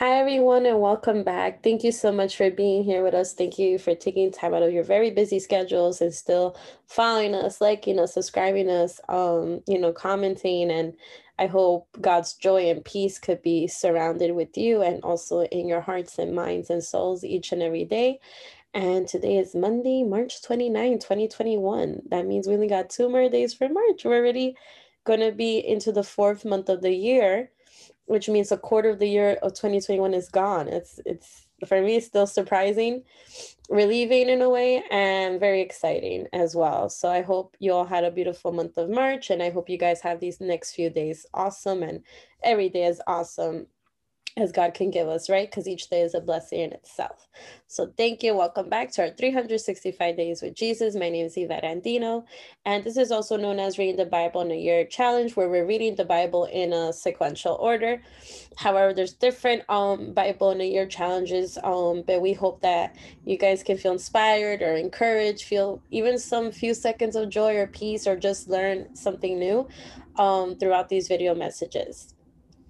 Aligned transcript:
Hi, 0.00 0.12
everyone, 0.12 0.64
and 0.64 0.80
welcome 0.80 1.22
back. 1.24 1.62
Thank 1.62 1.84
you 1.84 1.92
so 1.92 2.10
much 2.10 2.34
for 2.34 2.50
being 2.50 2.84
here 2.84 3.02
with 3.02 3.12
us. 3.12 3.34
Thank 3.34 3.58
you 3.58 3.78
for 3.78 3.94
taking 3.94 4.32
time 4.32 4.54
out 4.54 4.62
of 4.62 4.72
your 4.72 4.82
very 4.82 5.10
busy 5.10 5.38
schedules 5.38 6.00
and 6.00 6.14
still 6.14 6.56
following 6.86 7.34
us, 7.34 7.60
liking 7.60 7.98
us, 7.98 8.14
subscribing 8.14 8.70
us, 8.70 8.98
um, 9.10 9.60
you 9.68 9.78
know, 9.78 9.92
commenting. 9.92 10.70
And 10.70 10.94
I 11.38 11.48
hope 11.48 11.86
God's 12.00 12.32
joy 12.32 12.70
and 12.70 12.82
peace 12.82 13.18
could 13.18 13.42
be 13.42 13.66
surrounded 13.66 14.34
with 14.34 14.56
you 14.56 14.80
and 14.80 15.02
also 15.02 15.42
in 15.42 15.68
your 15.68 15.82
hearts 15.82 16.18
and 16.18 16.34
minds 16.34 16.70
and 16.70 16.82
souls 16.82 17.22
each 17.22 17.52
and 17.52 17.60
every 17.60 17.84
day. 17.84 18.20
And 18.72 19.06
today 19.06 19.36
is 19.36 19.54
Monday, 19.54 20.02
March 20.02 20.42
29, 20.42 20.98
2021. 20.98 22.04
That 22.08 22.26
means 22.26 22.48
we 22.48 22.54
only 22.54 22.68
got 22.68 22.88
two 22.88 23.10
more 23.10 23.28
days 23.28 23.52
for 23.52 23.68
March. 23.68 24.06
We're 24.06 24.16
already 24.16 24.56
going 25.04 25.20
to 25.20 25.32
be 25.32 25.58
into 25.58 25.92
the 25.92 26.04
fourth 26.04 26.46
month 26.46 26.70
of 26.70 26.80
the 26.80 26.94
year 26.94 27.50
which 28.10 28.28
means 28.28 28.50
a 28.50 28.56
quarter 28.56 28.90
of 28.90 28.98
the 28.98 29.06
year 29.06 29.38
of 29.40 29.54
2021 29.54 30.14
is 30.14 30.28
gone. 30.28 30.66
It's 30.66 30.98
it's 31.06 31.46
for 31.68 31.80
me 31.80 32.00
still 32.00 32.26
surprising, 32.26 33.04
relieving 33.68 34.28
in 34.28 34.42
a 34.42 34.50
way, 34.50 34.82
and 34.90 35.38
very 35.38 35.60
exciting 35.60 36.26
as 36.32 36.56
well. 36.56 36.88
So 36.88 37.08
I 37.08 37.22
hope 37.22 37.56
you 37.60 37.72
all 37.72 37.84
had 37.84 38.02
a 38.02 38.10
beautiful 38.10 38.50
month 38.50 38.76
of 38.78 38.90
March, 38.90 39.30
and 39.30 39.40
I 39.40 39.50
hope 39.50 39.70
you 39.70 39.78
guys 39.78 40.00
have 40.00 40.18
these 40.18 40.40
next 40.40 40.74
few 40.74 40.90
days 40.90 41.24
awesome, 41.34 41.84
and 41.84 42.02
every 42.42 42.68
day 42.68 42.86
is 42.86 43.00
awesome 43.06 43.68
as 44.36 44.52
God 44.52 44.74
can 44.74 44.90
give 44.90 45.08
us, 45.08 45.28
right? 45.28 45.50
Because 45.50 45.66
each 45.66 45.88
day 45.88 46.02
is 46.02 46.14
a 46.14 46.20
blessing 46.20 46.60
in 46.60 46.72
itself. 46.72 47.28
So 47.66 47.92
thank 47.96 48.22
you. 48.22 48.34
Welcome 48.34 48.68
back 48.68 48.90
to 48.92 49.02
our 49.02 49.10
365 49.10 50.16
Days 50.16 50.42
with 50.42 50.54
Jesus. 50.54 50.94
My 50.94 51.08
name 51.08 51.26
is 51.26 51.36
Yvette 51.36 51.64
Andino, 51.64 52.24
and 52.64 52.84
this 52.84 52.96
is 52.96 53.10
also 53.10 53.36
known 53.36 53.58
as 53.58 53.78
Reading 53.78 53.96
the 53.96 54.06
Bible 54.06 54.40
in 54.42 54.50
a 54.50 54.56
Year 54.56 54.84
Challenge, 54.84 55.34
where 55.36 55.48
we're 55.48 55.66
reading 55.66 55.94
the 55.96 56.04
Bible 56.04 56.44
in 56.44 56.72
a 56.72 56.92
sequential 56.92 57.54
order. 57.60 58.02
However, 58.56 58.94
there's 58.94 59.14
different 59.14 59.62
um 59.68 60.12
Bible 60.12 60.50
in 60.52 60.60
a 60.60 60.68
Year 60.68 60.86
challenges, 60.86 61.58
um, 61.64 62.02
but 62.06 62.20
we 62.20 62.32
hope 62.32 62.60
that 62.62 62.96
you 63.24 63.36
guys 63.36 63.62
can 63.62 63.76
feel 63.76 63.92
inspired 63.92 64.62
or 64.62 64.76
encouraged, 64.76 65.44
feel 65.44 65.82
even 65.90 66.18
some 66.18 66.52
few 66.52 66.74
seconds 66.74 67.16
of 67.16 67.28
joy 67.28 67.56
or 67.56 67.66
peace, 67.66 68.06
or 68.06 68.16
just 68.16 68.48
learn 68.48 68.94
something 68.94 69.38
new 69.38 69.68
um, 70.16 70.56
throughout 70.56 70.88
these 70.88 71.08
video 71.08 71.34
messages 71.34 72.14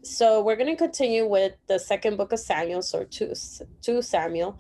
so 0.03 0.43
we're 0.43 0.57
going 0.57 0.71
to 0.71 0.77
continue 0.77 1.27
with 1.27 1.53
the 1.67 1.79
second 1.79 2.17
book 2.17 2.33
of 2.33 2.39
Samuel, 2.39 2.83
so 2.83 3.05
two, 3.05 3.35
two 3.83 4.03
Samuel. 4.03 4.59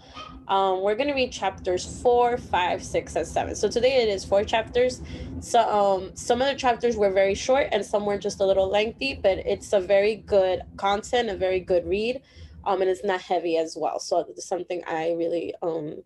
Um, 0.49 0.83
we're 0.83 0.95
going 0.95 1.09
to 1.09 1.15
read 1.15 1.33
chapters 1.33 2.01
four, 2.03 2.37
five, 2.37 2.83
six, 2.83 3.17
and 3.17 3.27
seven. 3.27 3.55
So 3.55 3.69
today 3.69 4.03
it 4.03 4.09
is 4.09 4.25
four 4.25 4.45
chapters. 4.45 5.01
So 5.41 5.61
um, 5.61 6.15
some 6.15 6.43
of 6.43 6.49
the 6.49 6.55
chapters 6.55 6.97
were 6.97 7.11
very 7.11 7.35
short 7.35 7.69
and 7.73 7.85
some 7.85 8.05
were 8.05 8.19
just 8.19 8.41
a 8.41 8.45
little 8.45 8.69
lengthy, 8.69 9.15
but 9.15 9.39
it's 9.39 9.73
a 9.73 9.81
very 9.81 10.17
good 10.17 10.63
content, 10.77 11.31
a 11.31 11.37
very 11.37 11.61
good 11.61 11.87
read, 11.87 12.21
um, 12.65 12.83
and 12.83 12.91
it's 12.91 13.05
not 13.05 13.21
heavy 13.23 13.57
as 13.57 13.77
well. 13.79 13.99
So 13.99 14.21
it's 14.29 14.47
something 14.47 14.83
I 14.87 15.13
really 15.13 15.55
um 15.63 16.03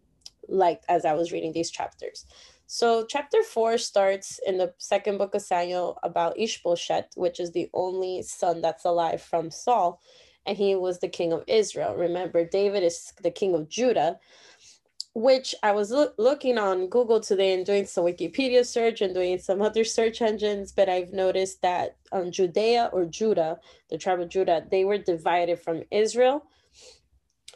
liked 0.49 0.85
as 0.89 1.05
I 1.05 1.15
was 1.15 1.33
reading 1.33 1.53
these 1.53 1.71
chapters. 1.71 2.27
So, 2.75 3.07
chapter 3.09 3.45
four 3.45 3.79
starts 3.79 4.41
in 4.45 4.59
the 4.59 4.75
second 4.79 5.19
book 5.19 5.37
of 5.37 5.43
Samuel 5.43 5.97
about 6.03 6.37
Ishbosheth, 6.37 7.13
which 7.15 7.39
is 7.39 7.53
the 7.53 7.71
only 7.73 8.23
son 8.23 8.63
that's 8.63 8.85
alive 8.85 9.23
from 9.23 9.53
Saul, 9.53 10.01
and 10.45 10.59
he 10.59 10.75
was 10.75 10.99
the 10.99 11.07
king 11.07 11.33
of 11.33 11.45
Israel. 11.47 11.95
Remember, 11.95 12.45
David 12.45 12.83
is 12.83 13.13
the 13.23 13.31
king 13.31 13.55
of 13.55 13.69
Judah, 13.69 14.19
which 15.15 15.55
I 15.63 15.71
was 15.71 15.93
lo- 15.93 16.15
looking 16.19 16.59
on 16.59 16.89
Google 16.89 17.21
today 17.21 17.55
and 17.55 17.65
doing 17.65 17.87
some 17.87 18.07
Wikipedia 18.07 18.67
search 18.67 19.01
and 19.01 19.15
doing 19.15 19.39
some 19.39 19.63
other 19.63 19.85
search 19.85 20.21
engines, 20.21 20.73
but 20.73 20.89
I've 20.89 21.13
noticed 21.13 21.63
that 21.63 21.95
um, 22.11 22.33
Judea 22.33 22.91
or 22.93 23.05
Judah, 23.05 23.61
the 23.89 23.99
tribe 23.99 24.19
of 24.19 24.31
Judah, 24.31 24.67
they 24.69 24.85
were 24.85 24.99
divided 24.99 25.61
from 25.61 25.85
Israel 25.93 26.45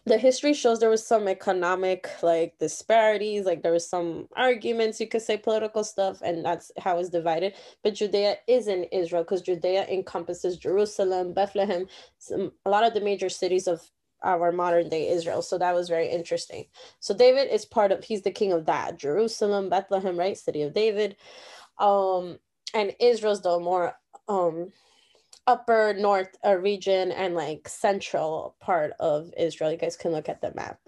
the 0.04 0.18
history 0.18 0.52
shows 0.52 0.80
there 0.80 0.90
was 0.90 1.06
some 1.06 1.28
economic 1.28 2.08
like 2.22 2.58
disparities 2.58 3.44
like 3.44 3.62
there 3.62 3.72
was 3.72 3.88
some 3.88 4.28
arguments 4.36 5.00
you 5.00 5.06
could 5.06 5.22
say 5.22 5.36
political 5.36 5.84
stuff 5.84 6.20
and 6.22 6.44
that's 6.44 6.72
how 6.78 6.98
it's 6.98 7.08
divided. 7.08 7.54
But 7.84 7.94
judea 7.94 8.36
is 8.48 8.66
in 8.68 8.84
israel 8.84 9.22
because 9.22 9.42
judea 9.42 9.86
encompasses 9.88 10.56
jerusalem 10.56 11.32
bethlehem 11.34 11.86
some, 12.18 12.52
a 12.66 12.70
lot 12.70 12.84
of 12.84 12.94
the 12.94 13.00
major 13.00 13.28
cities 13.28 13.68
of 13.68 13.90
our 14.24 14.52
modern 14.52 14.88
day 14.88 15.08
israel. 15.08 15.42
So 15.42 15.58
that 15.58 15.74
was 15.74 15.88
very 15.88 16.08
interesting. 16.08 16.64
So 17.00 17.14
david 17.14 17.48
is 17.52 17.64
part 17.64 17.92
of 17.92 18.04
he's 18.04 18.22
the 18.22 18.30
king 18.32 18.52
of 18.52 18.66
that 18.66 18.98
jerusalem 18.98 19.68
bethlehem 19.70 20.18
right 20.18 20.36
city 20.36 20.62
of 20.62 20.74
david. 20.74 21.16
Um 21.78 22.38
and 22.74 22.94
israel's 23.00 23.42
the 23.42 23.58
more 23.60 23.94
um 24.28 24.72
upper 25.48 25.94
north 25.98 26.36
uh, 26.46 26.56
region 26.56 27.12
and 27.12 27.34
like 27.34 27.68
central 27.68 28.56
part 28.60 28.92
of 29.00 29.32
Israel. 29.38 29.72
You 29.72 29.78
guys 29.78 29.96
can 29.96 30.12
look 30.12 30.30
at 30.30 30.42
the 30.42 30.54
map 30.54 30.80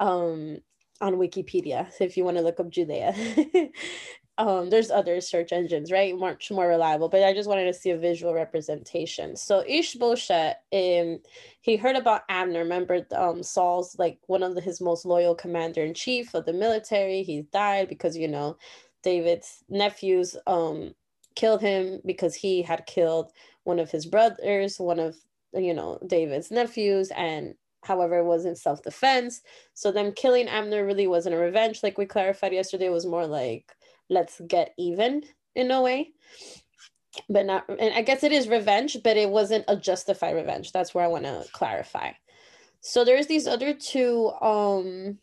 um, 0.00 0.58
on 1.00 1.14
Wikipedia 1.14 1.88
if 2.00 2.16
you 2.18 2.24
want 2.24 2.36
to 2.38 2.42
look 2.42 2.60
up 2.60 2.70
Judea. 2.70 3.14
um, 4.38 4.70
there's 4.70 4.90
other 4.90 5.20
search 5.22 5.52
engines, 5.52 5.92
right? 5.92 6.18
Much 6.18 6.50
more 6.50 6.68
reliable, 6.68 7.08
but 7.08 7.24
I 7.24 7.34
just 7.34 7.48
wanted 7.48 7.66
to 7.66 7.74
see 7.74 7.90
a 7.90 7.98
visual 7.98 8.34
representation. 8.34 9.36
So 9.36 9.64
Ishbosheth, 9.66 10.56
um, 10.74 11.20
he 11.62 11.76
heard 11.76 11.96
about 11.96 12.22
Abner. 12.28 12.60
Remember, 12.60 13.06
um, 13.16 13.42
Saul's 13.44 13.96
like 13.98 14.18
one 14.26 14.42
of 14.42 14.56
the, 14.56 14.60
his 14.60 14.80
most 14.80 15.06
loyal 15.06 15.36
commander 15.36 15.82
in 15.84 15.94
chief 15.94 16.34
of 16.34 16.44
the 16.46 16.52
military. 16.52 17.22
He 17.22 17.42
died 17.52 17.88
because 17.88 18.16
you 18.16 18.28
know 18.28 18.58
David's 19.04 19.64
nephews 19.70 20.36
um 20.48 20.94
killed 21.36 21.62
him 21.62 22.00
because 22.06 22.34
he 22.34 22.62
had 22.62 22.86
killed 22.86 23.30
one 23.64 23.78
of 23.78 23.90
his 23.90 24.06
brothers, 24.06 24.78
one 24.78 24.98
of 24.98 25.16
you 25.54 25.74
know 25.74 25.98
David's 26.06 26.50
nephews, 26.50 27.10
and 27.16 27.54
however 27.84 28.18
it 28.18 28.24
was 28.24 28.44
in 28.44 28.56
self-defense. 28.56 29.42
So 29.74 29.90
them 29.90 30.12
killing 30.12 30.48
Abner 30.48 30.86
really 30.86 31.06
wasn't 31.06 31.34
a 31.34 31.38
revenge, 31.38 31.82
like 31.82 31.98
we 31.98 32.06
clarified 32.06 32.52
yesterday. 32.52 32.86
It 32.86 32.92
was 32.92 33.06
more 33.06 33.26
like 33.26 33.72
let's 34.08 34.40
get 34.46 34.74
even 34.78 35.24
in 35.54 35.70
a 35.70 35.82
way. 35.82 36.10
But 37.28 37.46
not 37.46 37.68
and 37.68 37.94
I 37.94 38.02
guess 38.02 38.22
it 38.22 38.32
is 38.32 38.48
revenge, 38.48 38.98
but 39.04 39.16
it 39.16 39.28
wasn't 39.28 39.64
a 39.68 39.76
justified 39.76 40.34
revenge. 40.34 40.72
That's 40.72 40.94
where 40.94 41.04
I 41.04 41.08
want 41.08 41.24
to 41.24 41.44
clarify. 41.52 42.12
So 42.80 43.04
there's 43.04 43.26
these 43.26 43.46
other 43.46 43.74
two 43.74 44.30
um 44.40 45.18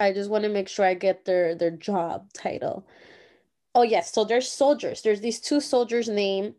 I 0.00 0.12
just 0.12 0.30
want 0.30 0.44
to 0.44 0.50
make 0.50 0.68
sure 0.68 0.84
I 0.84 0.94
get 0.94 1.24
their 1.24 1.54
their 1.54 1.70
job 1.70 2.32
title. 2.32 2.86
Oh 3.74 3.82
yes, 3.82 4.12
so 4.12 4.24
there's 4.24 4.48
soldiers. 4.50 5.02
There's 5.02 5.20
these 5.20 5.40
two 5.40 5.60
soldiers 5.60 6.08
named 6.08 6.54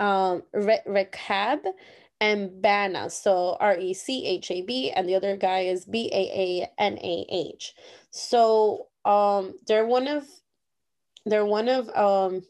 um 0.00 0.42
Re- 0.52 0.82
and 2.20 2.62
Bana 2.62 3.10
So 3.10 3.56
R 3.60 3.76
E 3.78 3.92
C 3.94 4.26
H 4.26 4.50
A 4.50 4.62
B, 4.62 4.90
and 4.90 5.08
the 5.08 5.14
other 5.14 5.36
guy 5.36 5.60
is 5.60 5.84
B 5.84 6.10
A 6.12 6.64
A 6.66 6.72
N 6.82 6.98
A 6.98 7.26
H. 7.30 7.74
So 8.10 8.88
um 9.04 9.54
they're 9.66 9.86
one 9.86 10.08
of 10.08 10.24
they're 11.26 11.46
one 11.46 11.68
of 11.68 11.88
um 11.96 12.42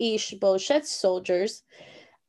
Ishbosheth's 0.00 0.90
soldiers. 0.90 1.62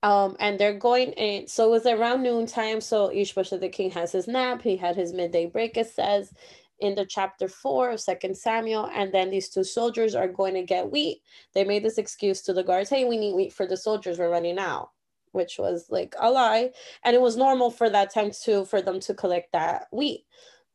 Um, 0.01 0.37
and 0.39 0.59
they're 0.59 0.77
going 0.77 1.11
in, 1.13 1.47
so 1.47 1.67
it 1.67 1.71
was 1.71 1.85
around 1.85 2.23
noontime. 2.23 2.81
So 2.81 3.11
Ishbosheth 3.11 3.59
the 3.59 3.69
king 3.69 3.91
has 3.91 4.13
his 4.13 4.27
nap, 4.27 4.61
he 4.61 4.77
had 4.77 4.95
his 4.95 5.13
midday 5.13 5.45
break, 5.47 5.75
it 5.77 5.87
says, 5.87 6.33
in 6.81 6.95
the 6.95 7.05
chapter 7.05 7.47
four 7.47 7.91
of 7.91 7.99
Second 7.99 8.37
Samuel, 8.37 8.89
and 8.93 9.13
then 9.13 9.29
these 9.29 9.49
two 9.49 9.63
soldiers 9.63 10.15
are 10.15 10.27
going 10.27 10.53
to 10.53 10.63
get 10.63 10.91
wheat. 10.91 11.21
They 11.53 11.63
made 11.63 11.83
this 11.83 11.97
excuse 11.97 12.41
to 12.43 12.53
the 12.53 12.63
guards, 12.63 12.89
"Hey, 12.89 13.05
we 13.05 13.17
need 13.17 13.35
wheat 13.35 13.53
for 13.53 13.65
the 13.65 13.77
soldiers. 13.77 14.19
We're 14.19 14.29
running 14.29 14.59
out," 14.59 14.91
which 15.31 15.57
was 15.59 15.87
like 15.89 16.15
a 16.19 16.31
lie, 16.31 16.71
and 17.03 17.15
it 17.15 17.21
was 17.21 17.37
normal 17.37 17.71
for 17.71 17.89
that 17.89 18.13
time 18.13 18.31
to 18.43 18.65
for 18.65 18.81
them 18.81 18.99
to 19.01 19.13
collect 19.13 19.51
that 19.53 19.87
wheat. 19.91 20.25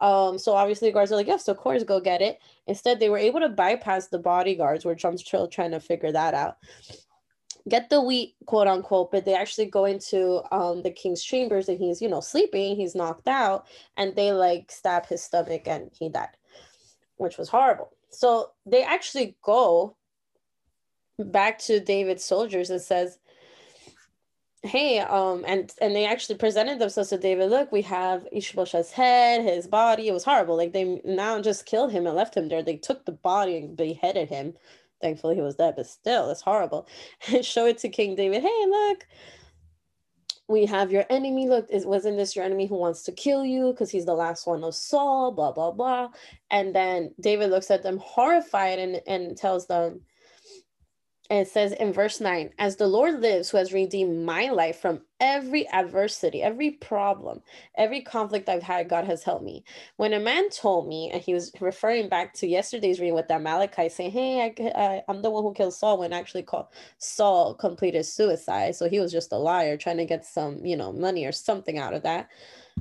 Um, 0.00 0.38
so 0.38 0.52
obviously 0.54 0.88
the 0.88 0.92
guards 0.92 1.12
are 1.12 1.16
like, 1.16 1.28
yes, 1.28 1.48
of 1.48 1.56
course, 1.56 1.84
go 1.84 2.00
get 2.00 2.20
it. 2.20 2.38
Instead, 2.66 2.98
they 3.00 3.08
were 3.08 3.16
able 3.16 3.40
to 3.40 3.48
bypass 3.48 4.08
the 4.08 4.18
bodyguards, 4.18 4.84
which 4.84 5.04
I'm 5.04 5.16
still 5.16 5.48
trying 5.48 5.70
to 5.70 5.80
figure 5.80 6.12
that 6.12 6.34
out 6.34 6.56
get 7.68 7.88
the 7.88 8.00
wheat, 8.00 8.34
quote 8.46 8.66
unquote, 8.66 9.10
but 9.10 9.24
they 9.24 9.34
actually 9.34 9.66
go 9.66 9.84
into 9.84 10.42
um 10.54 10.82
the 10.82 10.90
king's 10.90 11.22
chambers 11.22 11.68
and 11.68 11.78
he's, 11.78 12.02
you 12.02 12.08
know, 12.08 12.20
sleeping, 12.20 12.76
he's 12.76 12.94
knocked 12.94 13.28
out, 13.28 13.66
and 13.96 14.14
they 14.14 14.32
like 14.32 14.70
stab 14.70 15.06
his 15.06 15.22
stomach 15.22 15.62
and 15.66 15.90
he 15.98 16.08
died, 16.08 16.36
which 17.16 17.38
was 17.38 17.48
horrible. 17.48 17.90
So 18.10 18.50
they 18.66 18.82
actually 18.84 19.36
go 19.42 19.96
back 21.18 21.58
to 21.60 21.80
David's 21.80 22.24
soldiers 22.24 22.70
and 22.70 22.80
says, 22.80 23.18
Hey, 24.62 24.98
um, 25.00 25.44
and 25.46 25.70
and 25.82 25.94
they 25.94 26.06
actually 26.06 26.36
presented 26.36 26.78
themselves 26.78 27.10
to 27.10 27.18
David. 27.18 27.50
Look, 27.50 27.70
we 27.70 27.82
have 27.82 28.26
Ishbosheth's 28.32 28.92
head, 28.92 29.42
his 29.42 29.66
body. 29.66 30.08
It 30.08 30.14
was 30.14 30.24
horrible. 30.24 30.56
Like 30.56 30.72
they 30.72 31.02
now 31.04 31.38
just 31.42 31.66
killed 31.66 31.92
him 31.92 32.06
and 32.06 32.16
left 32.16 32.34
him 32.34 32.48
there. 32.48 32.62
They 32.62 32.76
took 32.76 33.04
the 33.04 33.12
body 33.12 33.58
and 33.58 33.76
beheaded 33.76 34.30
him 34.30 34.54
Thankfully, 35.04 35.34
he 35.34 35.42
was 35.42 35.56
dead, 35.56 35.74
but 35.76 35.86
still, 35.86 36.30
it's 36.30 36.40
horrible. 36.40 36.88
And 37.30 37.44
show 37.54 37.66
it 37.66 37.76
to 37.80 37.90
King 37.90 38.14
David. 38.14 38.40
Hey, 38.40 38.64
look, 38.66 39.06
we 40.48 40.64
have 40.64 40.90
your 40.90 41.04
enemy. 41.10 41.46
Look, 41.46 41.66
is 41.68 41.84
wasn't 41.84 42.16
this 42.16 42.34
your 42.34 42.42
enemy 42.42 42.66
who 42.66 42.76
wants 42.76 43.02
to 43.02 43.12
kill 43.12 43.44
you 43.44 43.72
because 43.72 43.90
he's 43.90 44.06
the 44.06 44.14
last 44.14 44.46
one 44.46 44.64
of 44.64 44.74
Saul? 44.74 45.30
Blah 45.32 45.52
blah 45.52 45.72
blah. 45.72 46.08
And 46.50 46.74
then 46.74 47.14
David 47.20 47.50
looks 47.50 47.70
at 47.70 47.82
them 47.82 47.98
horrified 47.98 48.78
and 48.78 49.02
and 49.06 49.36
tells 49.36 49.66
them, 49.66 50.00
it 51.30 51.48
says 51.48 51.72
in 51.72 51.92
verse 51.92 52.20
9 52.20 52.50
as 52.58 52.76
the 52.76 52.86
lord 52.86 53.20
lives 53.20 53.50
who 53.50 53.56
has 53.56 53.72
redeemed 53.72 54.24
my 54.24 54.50
life 54.50 54.78
from 54.78 55.00
every 55.20 55.66
adversity 55.70 56.42
every 56.42 56.70
problem 56.70 57.40
every 57.76 58.02
conflict 58.02 58.48
i've 58.48 58.62
had 58.62 58.88
god 58.88 59.04
has 59.04 59.22
helped 59.22 59.44
me. 59.44 59.64
When 59.96 60.12
a 60.12 60.20
man 60.20 60.50
told 60.50 60.88
me 60.88 61.10
and 61.12 61.22
he 61.22 61.34
was 61.34 61.52
referring 61.60 62.08
back 62.08 62.34
to 62.34 62.46
yesterday's 62.46 63.00
reading 63.00 63.14
with 63.14 63.30
Amalekite 63.30 63.92
saying 63.92 64.12
hey 64.12 64.54
I, 64.76 65.02
am 65.08 65.22
the 65.22 65.30
one 65.30 65.42
who 65.42 65.54
killed 65.54 65.74
saul 65.74 65.98
when 65.98 66.12
actually 66.12 66.42
called 66.42 66.66
saul 66.98 67.54
completed 67.54 68.04
suicide. 68.04 68.76
So 68.76 68.88
he 68.88 69.00
was 69.00 69.12
just 69.12 69.32
a 69.32 69.36
liar 69.36 69.76
trying 69.76 69.98
to 69.98 70.04
get 70.04 70.24
some 70.24 70.64
you 70.64 70.76
know 70.76 70.92
money 70.92 71.24
or 71.24 71.32
something 71.32 71.78
out 71.78 71.94
of 71.94 72.02
that 72.02 72.28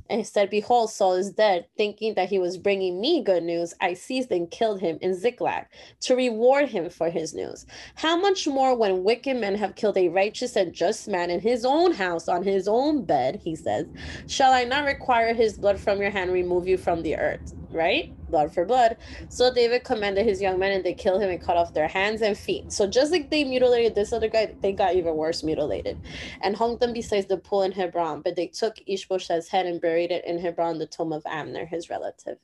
and 0.09 0.19
he 0.19 0.23
said, 0.23 0.49
Behold, 0.49 0.91
Saul 0.91 1.13
is 1.13 1.31
dead. 1.31 1.65
Thinking 1.77 2.13
that 2.15 2.29
he 2.29 2.39
was 2.39 2.57
bringing 2.57 2.99
me 2.99 3.23
good 3.23 3.43
news, 3.43 3.73
I 3.81 3.93
seized 3.93 4.31
and 4.31 4.49
killed 4.49 4.79
him 4.79 4.97
in 5.01 5.15
Ziklag 5.15 5.65
to 6.01 6.15
reward 6.15 6.69
him 6.69 6.89
for 6.89 7.09
his 7.09 7.33
news. 7.33 7.65
How 7.95 8.17
much 8.17 8.47
more 8.47 8.75
when 8.75 9.03
wicked 9.03 9.37
men 9.37 9.55
have 9.55 9.75
killed 9.75 9.97
a 9.97 10.09
righteous 10.09 10.55
and 10.55 10.73
just 10.73 11.07
man 11.07 11.29
in 11.29 11.39
his 11.39 11.65
own 11.65 11.93
house, 11.93 12.27
on 12.27 12.43
his 12.43 12.67
own 12.67 13.05
bed, 13.05 13.41
he 13.43 13.55
says, 13.55 13.87
Shall 14.27 14.51
I 14.51 14.65
not 14.65 14.85
require 14.85 15.33
his 15.33 15.57
blood 15.57 15.79
from 15.79 16.01
your 16.01 16.11
hand, 16.11 16.31
remove 16.31 16.67
you 16.67 16.77
from 16.77 17.01
the 17.01 17.17
earth? 17.17 17.53
Right? 17.71 18.13
Blood 18.33 18.51
for 18.51 18.65
blood. 18.65 18.97
So 19.29 19.53
David 19.53 19.83
commanded 19.83 20.25
his 20.25 20.41
young 20.41 20.57
men 20.59 20.71
and 20.71 20.83
they 20.83 20.95
killed 20.95 21.21
him 21.21 21.29
and 21.29 21.39
cut 21.39 21.55
off 21.55 21.73
their 21.73 21.87
hands 21.87 22.21
and 22.23 22.35
feet. 22.35 22.71
So 22.71 22.87
just 22.87 23.11
like 23.11 23.29
they 23.29 23.43
mutilated 23.43 23.93
this 23.93 24.11
other 24.11 24.27
guy, 24.27 24.55
they 24.61 24.73
got 24.73 24.95
even 24.95 25.15
worse 25.15 25.43
mutilated 25.43 25.99
and 26.41 26.55
hung 26.55 26.77
them 26.79 26.93
beside 26.93 27.29
the 27.29 27.37
pool 27.37 27.61
in 27.61 27.71
Hebron. 27.71 28.21
But 28.21 28.35
they 28.35 28.47
took 28.47 28.77
Ishbosheth's 28.87 29.49
head 29.49 29.67
and 29.67 29.79
buried 29.79 30.11
it 30.11 30.25
in 30.25 30.39
Hebron, 30.39 30.79
the 30.79 30.87
tomb 30.87 31.13
of 31.13 31.21
Abner, 31.27 31.65
his 31.65 31.91
relative. 31.91 32.39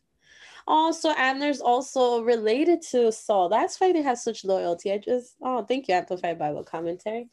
Also, 0.68 1.10
Abner's 1.10 1.62
also 1.62 2.22
related 2.22 2.84
to 2.92 3.12
Saul. 3.12 3.50
That's 3.50 3.82
why 3.82 3.92
they 3.92 4.04
have 4.04 4.20
such 4.20 4.46
loyalty. 4.46 4.92
I 4.92 5.00
just, 5.00 5.36
oh, 5.42 5.64
thank 5.64 5.88
you, 5.88 5.96
Amplified 5.96 6.38
Bible 6.38 6.64
Commentary. 6.64 7.30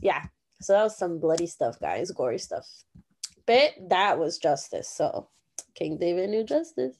Yeah, 0.00 0.24
so 0.60 0.72
that 0.72 0.82
was 0.82 0.98
some 0.98 1.20
bloody 1.20 1.46
stuff, 1.46 1.78
guys, 1.78 2.10
gory 2.10 2.38
stuff. 2.38 2.66
But 3.46 3.74
that 3.88 4.18
was 4.18 4.38
justice. 4.38 4.88
So 4.88 5.28
King 5.74 5.98
David 5.98 6.30
knew 6.30 6.44
justice. 6.44 6.96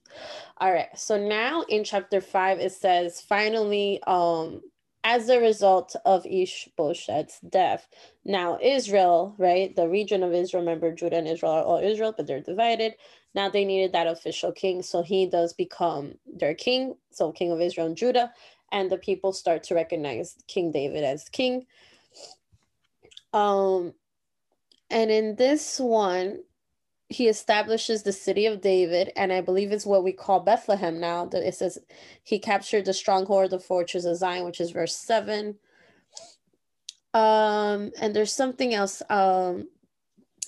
All 0.58 0.72
right. 0.72 0.88
So 0.96 1.18
now 1.18 1.62
in 1.68 1.84
chapter 1.84 2.20
five, 2.20 2.58
it 2.60 2.72
says, 2.72 3.20
finally, 3.20 4.02
um, 4.06 4.62
as 5.04 5.28
a 5.28 5.40
result 5.40 5.96
of 6.04 6.24
Ishbosheth's 6.26 7.40
death, 7.40 7.88
now 8.24 8.58
Israel, 8.62 9.34
right, 9.38 9.74
the 9.74 9.88
region 9.88 10.22
of 10.22 10.34
Israel, 10.34 10.62
remember 10.62 10.92
Judah 10.92 11.16
and 11.16 11.28
Israel 11.28 11.52
are 11.52 11.62
all 11.62 11.78
Israel, 11.78 12.14
but 12.16 12.26
they're 12.26 12.40
divided. 12.42 12.94
Now 13.34 13.48
they 13.48 13.64
needed 13.64 13.92
that 13.92 14.06
official 14.06 14.52
king, 14.52 14.82
so 14.82 15.02
he 15.02 15.26
does 15.26 15.52
become 15.54 16.14
their 16.26 16.54
king, 16.54 16.96
so 17.10 17.32
king 17.32 17.50
of 17.52 17.60
Israel 17.60 17.86
and 17.86 17.96
Judah, 17.96 18.32
and 18.72 18.90
the 18.90 18.98
people 18.98 19.32
start 19.32 19.62
to 19.64 19.74
recognize 19.74 20.36
King 20.48 20.72
David 20.72 21.04
as 21.04 21.28
king. 21.28 21.66
Um, 23.32 23.94
and 24.90 25.10
in 25.10 25.36
this 25.36 25.78
one, 25.80 26.40
he 27.10 27.26
establishes 27.26 28.04
the 28.04 28.12
city 28.12 28.46
of 28.46 28.60
David, 28.60 29.12
and 29.16 29.32
I 29.32 29.40
believe 29.40 29.72
it's 29.72 29.84
what 29.84 30.04
we 30.04 30.12
call 30.12 30.40
Bethlehem 30.40 31.00
now. 31.00 31.26
That 31.26 31.46
it 31.46 31.56
says 31.56 31.78
he 32.22 32.38
captured 32.38 32.84
the 32.84 32.94
stronghold, 32.94 33.50
the 33.50 33.58
fortress 33.58 34.04
of 34.04 34.16
Zion, 34.16 34.44
which 34.44 34.60
is 34.60 34.70
verse 34.70 34.96
seven. 34.96 35.56
Um, 37.12 37.90
and 38.00 38.14
there's 38.14 38.32
something 38.32 38.72
else. 38.74 39.02
Um, 39.10 39.68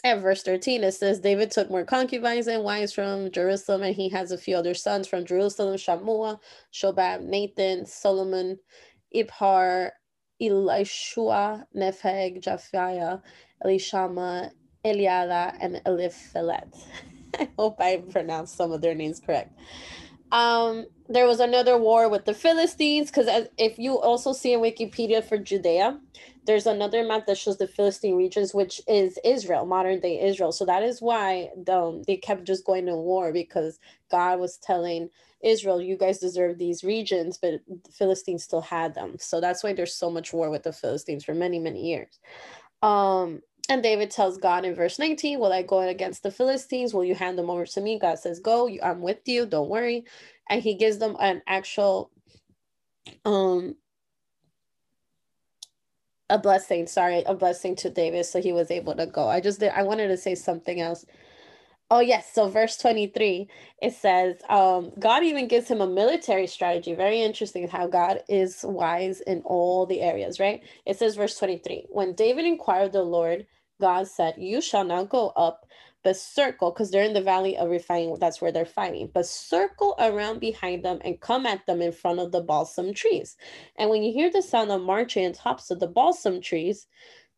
at 0.05 0.21
verse 0.21 0.43
13, 0.43 0.83
it 0.83 0.93
says 0.93 1.21
David 1.21 1.53
took 1.53 1.71
more 1.71 1.85
concubines 1.85 2.49
and 2.49 2.65
wives 2.65 2.93
from 2.93 3.31
Jerusalem, 3.31 3.83
and 3.83 3.95
he 3.95 4.09
has 4.09 4.33
a 4.33 4.39
few 4.39 4.57
other 4.57 4.75
sons 4.75 5.09
from 5.09 5.25
Jerusalem: 5.25 5.77
Shammua, 5.77 6.39
Shobab, 6.73 7.23
Nathan, 7.23 7.87
Solomon, 7.87 8.59
Ibhar, 9.15 9.91
Elishua, 10.41 11.65
Nepheg, 11.77 12.43
Japhiah, 12.43 13.21
Elishama, 13.65 14.51
Eliada, 14.85 15.57
and 15.61 15.81
Eliphelet. 15.87 16.77
I 17.39 17.49
hope 17.59 17.81
I 17.81 18.03
pronounced 18.11 18.57
some 18.57 18.73
of 18.73 18.81
their 18.81 18.95
names 18.95 19.21
correct. 19.21 19.59
Um, 20.33 20.87
there 21.09 21.27
was 21.27 21.41
another 21.41 21.77
war 21.79 22.09
with 22.09 22.25
the 22.25 22.35
Philistines 22.35 23.11
because 23.11 23.29
if 23.59 23.79
you 23.79 23.99
also 23.99 24.33
see 24.33 24.55
in 24.55 24.61
Wikipedia 24.61 25.23
for 25.23 25.37
Judea, 25.39 26.01
there's 26.47 26.67
another 26.67 27.05
map 27.05 27.27
that 27.27 27.39
shows 27.39 27.59
the 27.59 27.69
Philistine 27.69 28.17
regions, 28.17 28.55
which 28.55 28.81
is 28.89 29.19
Israel, 29.25 29.67
modern 29.67 30.01
day 30.01 30.21
Israel. 30.21 30.51
So 30.51 30.65
that 30.65 30.83
is 30.83 31.01
why 31.01 31.51
um, 31.71 32.03
they 32.07 32.17
kept 32.17 32.45
just 32.45 32.65
going 32.65 32.87
to 32.87 32.97
war 32.97 33.33
because 33.33 33.79
God 34.11 34.41
was 34.41 34.57
telling 34.57 35.11
Israel, 35.43 35.81
you 35.81 35.97
guys 35.97 36.19
deserve 36.19 36.59
these 36.59 36.83
regions, 36.83 37.39
but 37.39 37.61
the 37.69 37.93
Philistines 37.93 38.43
still 38.43 38.61
had 38.61 38.95
them. 38.95 39.17
So 39.19 39.41
that's 39.41 39.63
why 39.63 39.75
there's 39.75 39.95
so 39.95 40.11
much 40.11 40.33
war 40.33 40.51
with 40.51 40.63
the 40.63 40.73
Philistines 40.73 41.25
for 41.25 41.35
many, 41.35 41.59
many 41.59 41.89
years. 41.89 42.19
Um, 42.83 43.43
and 43.69 43.83
David 43.83 44.11
tells 44.11 44.39
God 44.39 44.65
in 44.65 44.75
verse 44.75 44.99
19, 44.99 45.41
Will 45.41 45.53
I 45.53 45.63
go 45.63 45.81
against 45.81 46.23
the 46.23 46.31
Philistines? 46.33 46.95
Will 46.95 47.05
you 47.05 47.15
hand 47.17 47.39
them 47.39 47.51
over 47.51 47.67
to 47.67 47.81
me? 47.83 47.99
God 47.99 48.19
says, 48.19 48.41
Go, 48.41 48.71
I'm 48.83 49.03
with 49.03 49.21
you, 49.27 49.47
don't 49.47 49.71
worry. 49.71 50.05
And 50.51 50.63
he 50.63 50.75
gives 50.75 50.99
them 50.99 51.17
an 51.21 51.43
actual 51.49 52.11
um 53.25 53.77
a 56.31 56.39
blessing, 56.39 56.87
sorry, 56.87 57.23
a 57.27 57.35
blessing 57.35 57.77
to 57.77 57.91
David. 57.91 58.27
So 58.27 58.41
he 58.41 58.53
was 58.53 58.71
able 58.71 58.95
to 58.97 59.07
go. 59.07 59.29
I 59.29 59.41
just 59.41 59.61
did 59.61 59.73
I 59.75 59.83
wanted 59.83 60.09
to 60.09 60.17
say 60.17 60.35
something 60.35 60.81
else. 60.81 61.05
Oh 61.95 62.01
yes, 62.01 62.33
so 62.33 62.49
verse 62.49 62.79
23 62.79 63.49
it 63.83 63.93
says 63.93 64.37
um 64.49 64.93
God 64.99 65.25
even 65.25 65.47
gives 65.47 65.69
him 65.69 65.83
a 65.83 65.87
military 65.87 66.47
strategy. 66.47 66.95
Very 66.95 67.21
interesting 67.21 67.69
how 67.69 67.87
God 67.87 68.23
is 68.31 68.65
wise 68.67 69.21
in 69.21 69.43
all 69.45 69.85
the 69.85 70.01
areas, 70.01 70.41
right? 70.41 70.63
It 70.87 70.99
says 70.99 71.17
verse 71.17 71.39
23. 71.39 71.89
When 71.91 72.15
David 72.15 72.47
inquired 72.47 72.93
the 72.93 73.03
Lord, 73.03 73.47
God 73.79 74.09
said, 74.09 74.37
"You 74.39 74.63
shall 74.63 74.85
not 74.85 75.11
go 75.11 75.35
up, 75.37 75.67
but 76.03 76.17
circle 76.17 76.71
because 76.73 76.91
they're 76.91 77.05
in 77.05 77.13
the 77.13 77.21
valley 77.21 77.59
of 77.59 77.69
Rephaim. 77.69 78.17
That's 78.19 78.41
where 78.41 78.53
they're 78.53 78.65
fighting. 78.65 79.11
But 79.13 79.27
circle 79.27 79.95
around 79.99 80.41
behind 80.41 80.85
them 80.85 81.01
and 81.05 81.21
come 81.21 81.45
at 81.45 81.67
them 81.67 81.83
in 81.83 81.93
front 81.93 82.21
of 82.21 82.33
the 82.33 82.41
balsam 82.41 82.95
trees. 82.95 83.37
And 83.77 83.91
when 83.91 84.03
you 84.03 84.15
hear 84.15 84.31
the 84.31 84.43
sound 84.43 84.73
of 84.73 84.81
marching 84.81 85.27
on 85.27 85.35
tops 85.35 85.71
of 85.71 85.81
the 85.81 85.89
balsam 85.89 86.41
trees, 86.41 86.87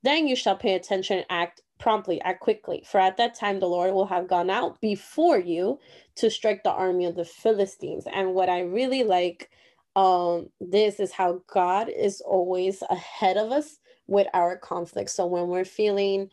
then 0.04 0.28
you 0.28 0.36
shall 0.36 0.56
pay 0.56 0.74
attention 0.74 1.18
and 1.18 1.26
act 1.30 1.62
promptly, 1.84 2.20
act 2.22 2.40
quickly. 2.40 2.82
For 2.90 2.98
at 2.98 3.18
that 3.18 3.34
time 3.34 3.60
the 3.60 3.68
Lord 3.68 3.92
will 3.92 4.06
have 4.06 4.26
gone 4.26 4.50
out 4.50 4.80
before 4.80 5.38
you 5.38 5.78
to 6.16 6.30
strike 6.30 6.64
the 6.64 6.72
army 6.72 7.04
of 7.04 7.14
the 7.14 7.26
Philistines. 7.26 8.06
And 8.12 8.34
what 8.34 8.48
I 8.48 8.62
really 8.62 9.04
like 9.04 9.50
um 9.96 10.48
this 10.60 10.98
is 10.98 11.12
how 11.12 11.42
God 11.46 11.90
is 11.90 12.22
always 12.22 12.82
ahead 12.90 13.36
of 13.36 13.52
us 13.52 13.78
with 14.06 14.26
our 14.34 14.56
conflicts. 14.56 15.12
So 15.14 15.26
when 15.26 15.48
we're 15.48 15.66
feeling 15.66 16.30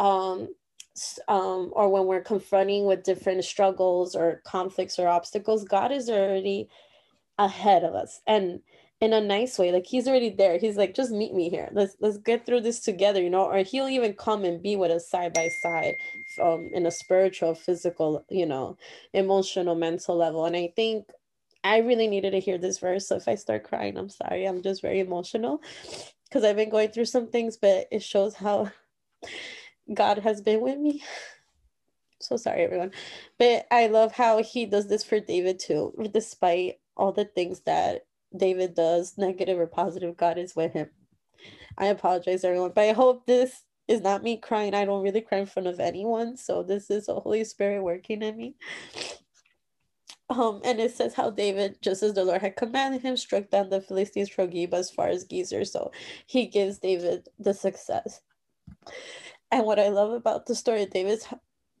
um 0.00 0.48
um, 1.28 1.70
or 1.74 1.88
when 1.90 2.06
we're 2.06 2.22
confronting 2.22 2.84
with 2.86 3.04
different 3.04 3.44
struggles 3.44 4.16
or 4.16 4.42
conflicts 4.44 4.98
or 4.98 5.06
obstacles, 5.06 5.62
God 5.64 5.92
is 5.92 6.10
already 6.10 6.68
ahead 7.38 7.84
of 7.84 7.94
us. 7.94 8.20
And 8.26 8.60
in 9.00 9.12
a 9.12 9.20
nice 9.20 9.58
way 9.58 9.70
like 9.70 9.86
he's 9.86 10.08
already 10.08 10.30
there. 10.30 10.58
He's 10.58 10.76
like 10.76 10.94
just 10.94 11.12
meet 11.12 11.32
me 11.32 11.48
here. 11.50 11.68
Let's 11.72 11.96
let's 12.00 12.18
get 12.18 12.44
through 12.44 12.62
this 12.62 12.80
together 12.80 13.22
you 13.22 13.30
know? 13.30 13.44
Or 13.44 13.58
he'll 13.58 13.88
even 13.88 14.14
come 14.14 14.44
and 14.44 14.62
be 14.62 14.76
with 14.76 14.90
us 14.90 15.08
side 15.08 15.34
by 15.34 15.48
side 15.62 15.96
um 16.42 16.70
in 16.72 16.86
a 16.86 16.90
spiritual 16.90 17.54
physical 17.54 18.24
you 18.28 18.46
know 18.46 18.76
emotional 19.12 19.74
mental 19.74 20.16
level. 20.16 20.44
And 20.46 20.56
i 20.56 20.72
think 20.74 21.10
i 21.64 21.78
really 21.78 22.08
needed 22.08 22.32
to 22.32 22.40
hear 22.40 22.58
this 22.58 22.78
verse 22.78 23.08
so 23.08 23.16
if 23.16 23.28
i 23.28 23.34
start 23.36 23.64
crying 23.64 23.96
i'm 23.96 24.08
sorry. 24.08 24.46
I'm 24.46 24.62
just 24.62 24.82
very 24.82 25.00
emotional 25.00 25.60
because 26.24 26.42
i've 26.44 26.56
been 26.56 26.70
going 26.70 26.90
through 26.90 27.06
some 27.06 27.28
things 27.28 27.56
but 27.56 27.86
it 27.92 28.02
shows 28.02 28.34
how 28.34 28.70
god 29.94 30.18
has 30.18 30.40
been 30.40 30.60
with 30.60 30.78
me. 30.78 31.02
So 32.20 32.36
sorry 32.36 32.62
everyone. 32.64 32.90
But 33.38 33.68
i 33.70 33.86
love 33.86 34.10
how 34.10 34.42
he 34.42 34.66
does 34.66 34.88
this 34.88 35.04
for 35.04 35.20
david 35.20 35.60
too 35.60 35.94
despite 36.12 36.80
all 36.96 37.12
the 37.12 37.24
things 37.24 37.60
that 37.60 38.07
David 38.36 38.74
does, 38.74 39.16
negative 39.16 39.58
or 39.58 39.66
positive, 39.66 40.16
God 40.16 40.38
is 40.38 40.54
with 40.54 40.72
him. 40.72 40.90
I 41.76 41.86
apologize, 41.86 42.44
everyone, 42.44 42.72
but 42.74 42.88
I 42.88 42.92
hope 42.92 43.26
this 43.26 43.62
is 43.86 44.00
not 44.02 44.22
me 44.22 44.36
crying. 44.36 44.74
I 44.74 44.84
don't 44.84 45.02
really 45.02 45.22
cry 45.22 45.38
in 45.38 45.46
front 45.46 45.66
of 45.66 45.80
anyone. 45.80 46.36
So 46.36 46.62
this 46.62 46.90
is 46.90 47.06
the 47.06 47.14
Holy 47.14 47.44
Spirit 47.44 47.82
working 47.82 48.22
in 48.22 48.36
me. 48.36 48.54
Um, 50.30 50.60
and 50.62 50.78
it 50.78 50.94
says 50.94 51.14
how 51.14 51.30
David, 51.30 51.78
just 51.80 52.02
as 52.02 52.12
the 52.12 52.24
Lord 52.24 52.42
had 52.42 52.56
commanded 52.56 53.00
him, 53.00 53.16
struck 53.16 53.48
down 53.48 53.70
the 53.70 53.80
Philistines 53.80 54.28
from 54.28 54.50
Geba 54.50 54.74
as 54.74 54.90
far 54.90 55.08
as 55.08 55.26
Gezer. 55.26 55.66
So 55.66 55.90
he 56.26 56.46
gives 56.46 56.78
David 56.78 57.28
the 57.38 57.54
success. 57.54 58.20
And 59.50 59.64
what 59.64 59.78
I 59.78 59.88
love 59.88 60.12
about 60.12 60.44
the 60.44 60.54
story 60.54 60.82
of 60.82 60.90
David's, 60.90 61.26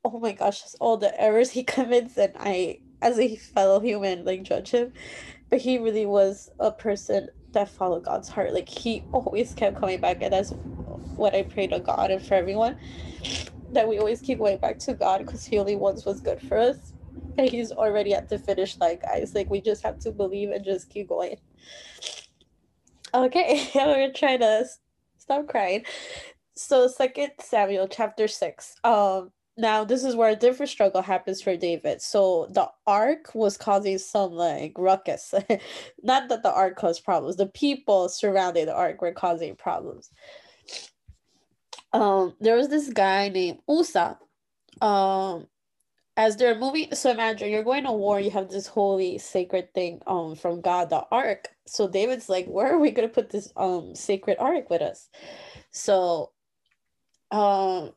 oh 0.02 0.18
my 0.18 0.32
gosh, 0.32 0.62
all 0.80 0.96
the 0.96 1.20
errors 1.20 1.50
he 1.50 1.62
commits, 1.64 2.16
and 2.16 2.32
I, 2.38 2.80
as 3.02 3.18
a 3.18 3.36
fellow 3.36 3.80
human, 3.80 4.24
like 4.24 4.44
judge 4.44 4.70
him 4.70 4.94
but 5.50 5.60
he 5.60 5.78
really 5.78 6.06
was 6.06 6.50
a 6.60 6.72
person 6.72 7.28
that 7.54 7.70
followed 7.70 8.04
God's 8.04 8.28
heart. 8.28 8.54
Like 8.54 8.68
he 8.68 9.06
always 9.12 9.54
kept 9.54 9.78
coming 9.78 10.00
back, 10.00 10.18
and 10.22 10.32
that's 10.32 10.52
what 11.16 11.34
I 11.34 11.42
pray 11.44 11.66
to 11.68 11.80
God 11.80 12.10
and 12.10 12.22
for 12.22 12.34
everyone 12.34 12.76
that 13.72 13.88
we 13.88 13.98
always 13.98 14.20
keep 14.20 14.38
going 14.38 14.58
back 14.58 14.78
to 14.80 14.94
God 14.94 15.18
because 15.20 15.44
He 15.44 15.58
only 15.58 15.76
wants 15.76 16.06
what's 16.06 16.20
good 16.20 16.40
for 16.40 16.58
us, 16.58 16.94
and 17.38 17.50
He's 17.50 17.72
already 17.72 18.14
at 18.14 18.28
the 18.28 18.38
finish 18.38 18.76
line, 18.80 18.98
guys. 19.02 19.32
Like 19.34 19.50
we 19.50 19.60
just 19.60 19.82
have 19.84 19.98
to 20.00 20.12
believe 20.12 20.50
and 20.50 20.64
just 20.64 20.90
keep 20.90 21.08
going. 21.08 21.36
Okay, 23.14 23.68
I'm 23.74 23.86
gonna 23.88 24.12
try 24.12 24.36
to 24.38 24.66
stop 25.18 25.48
crying. 25.48 25.84
So 26.56 26.88
second 26.88 27.32
Samuel 27.40 27.88
chapter 27.88 28.28
six. 28.28 28.76
Um 28.84 29.32
now 29.58 29.84
this 29.84 30.04
is 30.04 30.14
where 30.14 30.30
a 30.30 30.36
different 30.36 30.70
struggle 30.70 31.02
happens 31.02 31.42
for 31.42 31.56
David. 31.56 32.00
So 32.00 32.46
the 32.50 32.68
ark 32.86 33.34
was 33.34 33.56
causing 33.56 33.98
some 33.98 34.32
like 34.32 34.72
ruckus. 34.78 35.34
Not 36.02 36.28
that 36.28 36.44
the 36.44 36.52
ark 36.52 36.76
caused 36.76 37.04
problems. 37.04 37.36
The 37.36 37.46
people 37.46 38.08
surrounding 38.08 38.66
the 38.66 38.74
ark 38.74 39.02
were 39.02 39.12
causing 39.12 39.56
problems. 39.56 40.10
Um 41.92 42.34
there 42.40 42.56
was 42.56 42.68
this 42.68 42.88
guy 42.88 43.28
named 43.28 43.58
Uzzah. 43.68 44.18
Um 44.80 45.48
as 46.16 46.36
they're 46.36 46.58
moving 46.58 46.92
so 46.94 47.10
imagine 47.10 47.48
you're 47.48 47.62
going 47.62 47.84
to 47.84 47.92
war 47.92 48.18
you 48.18 48.30
have 48.30 48.48
this 48.50 48.66
holy 48.66 49.18
sacred 49.18 49.72
thing 49.72 50.00
um 50.08 50.34
from 50.34 50.60
god 50.60 50.90
the 50.90 51.00
ark 51.12 51.46
so 51.64 51.86
david's 51.86 52.28
like 52.28 52.44
where 52.46 52.74
are 52.74 52.80
we 52.80 52.90
going 52.90 53.06
to 53.06 53.14
put 53.14 53.30
this 53.30 53.52
um 53.56 53.94
sacred 53.94 54.36
ark 54.40 54.68
with 54.68 54.82
us 54.82 55.08
so 55.70 56.32
um 57.30 57.92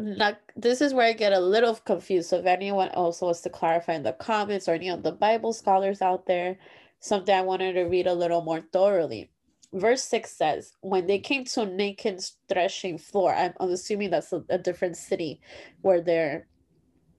not, 0.00 0.40
this 0.56 0.80
is 0.80 0.94
where 0.94 1.06
i 1.06 1.12
get 1.12 1.32
a 1.32 1.40
little 1.40 1.74
confused 1.74 2.30
so 2.30 2.38
if 2.38 2.46
anyone 2.46 2.88
else 2.90 3.20
wants 3.20 3.40
to 3.42 3.50
clarify 3.50 3.94
in 3.94 4.02
the 4.02 4.12
comments 4.14 4.68
or 4.68 4.74
any 4.74 4.88
of 4.88 5.02
the 5.02 5.12
bible 5.12 5.52
scholars 5.52 6.02
out 6.02 6.26
there 6.26 6.58
something 7.00 7.34
i 7.34 7.42
wanted 7.42 7.74
to 7.74 7.82
read 7.84 8.06
a 8.06 8.14
little 8.14 8.42
more 8.42 8.60
thoroughly 8.60 9.30
verse 9.74 10.02
6 10.04 10.30
says 10.30 10.72
when 10.80 11.06
they 11.06 11.18
came 11.18 11.44
to 11.44 11.60
Nachon's 11.60 12.36
threshing 12.48 12.98
floor 12.98 13.34
i'm, 13.34 13.52
I'm 13.60 13.70
assuming 13.70 14.10
that's 14.10 14.32
a, 14.32 14.42
a 14.48 14.58
different 14.58 14.96
city 14.96 15.40
where 15.82 16.00
they're 16.00 16.46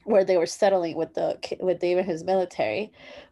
where 0.06 0.26
they 0.26 0.38
were 0.38 0.46
settling 0.46 0.96
with 0.96 1.14
the 1.14 1.38
with 1.60 1.80
David 1.80 2.02
and 2.02 2.12
his 2.12 2.24
military, 2.24 2.92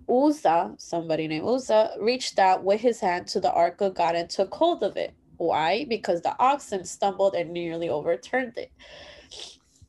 Uzzah, 0.09 0.75
somebody 0.77 1.27
named 1.27 1.47
Uzzah, 1.47 1.95
reached 1.99 2.39
out 2.39 2.63
with 2.63 2.81
his 2.81 2.99
hand 2.99 3.27
to 3.27 3.39
the 3.39 3.51
ark 3.51 3.81
of 3.81 3.95
God 3.95 4.15
and 4.15 4.29
took 4.29 4.53
hold 4.53 4.83
of 4.83 4.97
it. 4.97 5.13
Why? 5.37 5.85
Because 5.89 6.21
the 6.21 6.35
oxen 6.39 6.85
stumbled 6.85 7.35
and 7.35 7.51
nearly 7.51 7.89
overturned 7.89 8.57
it. 8.57 8.71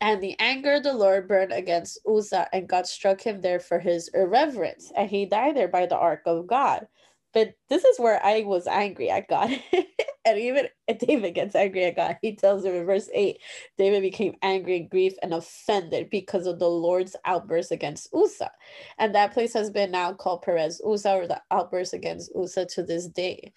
And 0.02 0.22
the 0.22 0.36
anger 0.40 0.74
of 0.74 0.84
the 0.84 0.94
Lord 0.94 1.28
burned 1.28 1.52
against 1.54 2.00
Uzzah, 2.08 2.48
and 2.54 2.68
God 2.70 2.86
struck 2.88 3.22
him 3.22 3.42
there 3.42 3.60
for 3.60 3.80
his 3.80 4.10
irreverence, 4.14 4.92
and 4.96 5.10
he 5.10 5.26
died 5.26 5.56
there 5.58 5.68
by 5.68 5.86
the 5.86 5.98
ark 5.98 6.22
of 6.26 6.48
God. 6.48 6.88
But 7.34 7.54
this 7.70 7.84
is 7.84 8.00
where 8.00 8.24
I 8.24 8.42
was 8.42 8.68
angry 8.68 9.10
at 9.10 9.28
God. 9.28 9.50
and 10.26 10.38
even 10.40 10.68
David 11.00 11.34
gets 11.36 11.56
angry 11.56 11.86
at 11.86 11.96
God. 11.96 12.18
He 12.22 12.36
tells 12.36 12.64
him 12.64 12.74
in 12.76 12.86
verse 12.86 13.10
8 13.14 13.38
David 13.78 14.02
became 14.02 14.36
angry 14.42 14.78
and 14.78 14.90
grief 14.90 15.14
and 15.22 15.34
offended 15.34 16.10
because 16.10 16.48
of 16.48 16.60
the 16.60 16.70
Lord's 16.70 17.16
outburst 17.26 17.72
against 17.72 18.14
Uzzah. 18.14 18.52
And 18.98 19.14
that 19.16 19.34
place 19.34 19.54
has 19.54 19.70
been 19.70 19.92
now 19.92 20.14
called 20.14 20.42
Perez 20.44 20.82
Uzzah 20.86 21.14
or 21.16 21.28
the 21.28 21.42
outburst 21.52 21.94
against 21.94 22.32
Uzzah 22.36 22.66
to 22.68 22.84
this 22.84 23.08
day. 23.08 23.52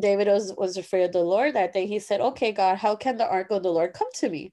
David 0.00 0.28
was, 0.28 0.54
was 0.58 0.78
afraid 0.78 1.04
of 1.04 1.12
the 1.12 1.20
Lord 1.24 1.54
that 1.54 1.74
day. 1.74 1.86
He 1.86 2.00
said, 2.00 2.20
Okay, 2.22 2.52
God, 2.52 2.78
how 2.78 2.96
can 2.96 3.18
the 3.18 3.28
ark 3.28 3.48
of 3.50 3.62
the 3.64 3.72
Lord 3.72 3.94
come 3.94 4.08
to 4.16 4.30
me? 4.30 4.52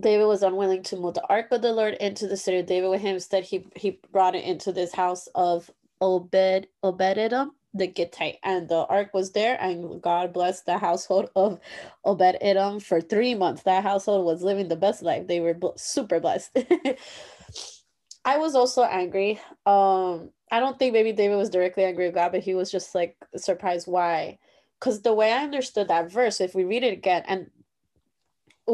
David 0.00 0.26
was 0.26 0.42
unwilling 0.42 0.82
to 0.84 0.96
move 0.96 1.14
the 1.14 1.26
ark 1.28 1.48
of 1.50 1.62
the 1.62 1.72
Lord 1.72 1.94
into 1.94 2.26
the 2.26 2.36
city 2.36 2.58
of 2.58 2.66
David 2.66 2.90
with 2.90 3.00
him. 3.00 3.14
Instead, 3.14 3.44
he, 3.44 3.66
he 3.76 3.98
brought 4.10 4.34
it 4.34 4.44
into 4.44 4.72
this 4.72 4.94
house 4.94 5.28
of 5.34 5.70
Obed 6.00 6.66
Obed-Edom 6.82 7.52
the 7.74 7.86
Gittite, 7.86 8.38
and 8.42 8.68
the 8.68 8.84
ark 8.86 9.14
was 9.14 9.32
there, 9.32 9.56
and 9.60 10.02
God 10.02 10.32
blessed 10.32 10.66
the 10.66 10.78
household 10.78 11.30
of 11.34 11.58
Obed 12.04 12.36
Edom 12.40 12.80
for 12.80 13.00
three 13.00 13.34
months. 13.34 13.62
That 13.62 13.82
household 13.82 14.26
was 14.26 14.42
living 14.42 14.68
the 14.68 14.76
best 14.76 15.02
life. 15.02 15.26
They 15.26 15.40
were 15.40 15.56
super 15.76 16.20
blessed. 16.20 16.56
I 18.24 18.38
was 18.38 18.54
also 18.54 18.82
angry. 18.82 19.40
Um, 19.66 20.30
I 20.50 20.60
don't 20.60 20.78
think 20.78 20.92
maybe 20.92 21.12
David 21.12 21.36
was 21.36 21.50
directly 21.50 21.84
angry 21.84 22.06
with 22.06 22.14
God, 22.14 22.32
but 22.32 22.42
he 22.42 22.54
was 22.54 22.70
just 22.70 22.94
like 22.94 23.16
surprised 23.36 23.88
why. 23.88 24.38
Because 24.78 25.02
the 25.02 25.14
way 25.14 25.32
I 25.32 25.42
understood 25.42 25.88
that 25.88 26.10
verse, 26.10 26.40
if 26.40 26.54
we 26.54 26.64
read 26.64 26.84
it 26.84 26.92
again, 26.92 27.22
and 27.26 27.50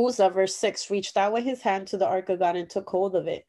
Uzzah, 0.07 0.31
verse 0.31 0.55
6, 0.57 0.91
reached 0.91 1.17
out 1.17 1.33
with 1.33 1.45
his 1.45 1.63
hand 1.63 1.89
to 1.89 1.97
the 1.97 2.07
ark 2.07 2.29
of 2.29 2.39
God 2.39 2.57
and 2.57 2.69
took 2.69 2.89
hold 2.89 3.17
of 3.17 3.27
it 3.27 3.47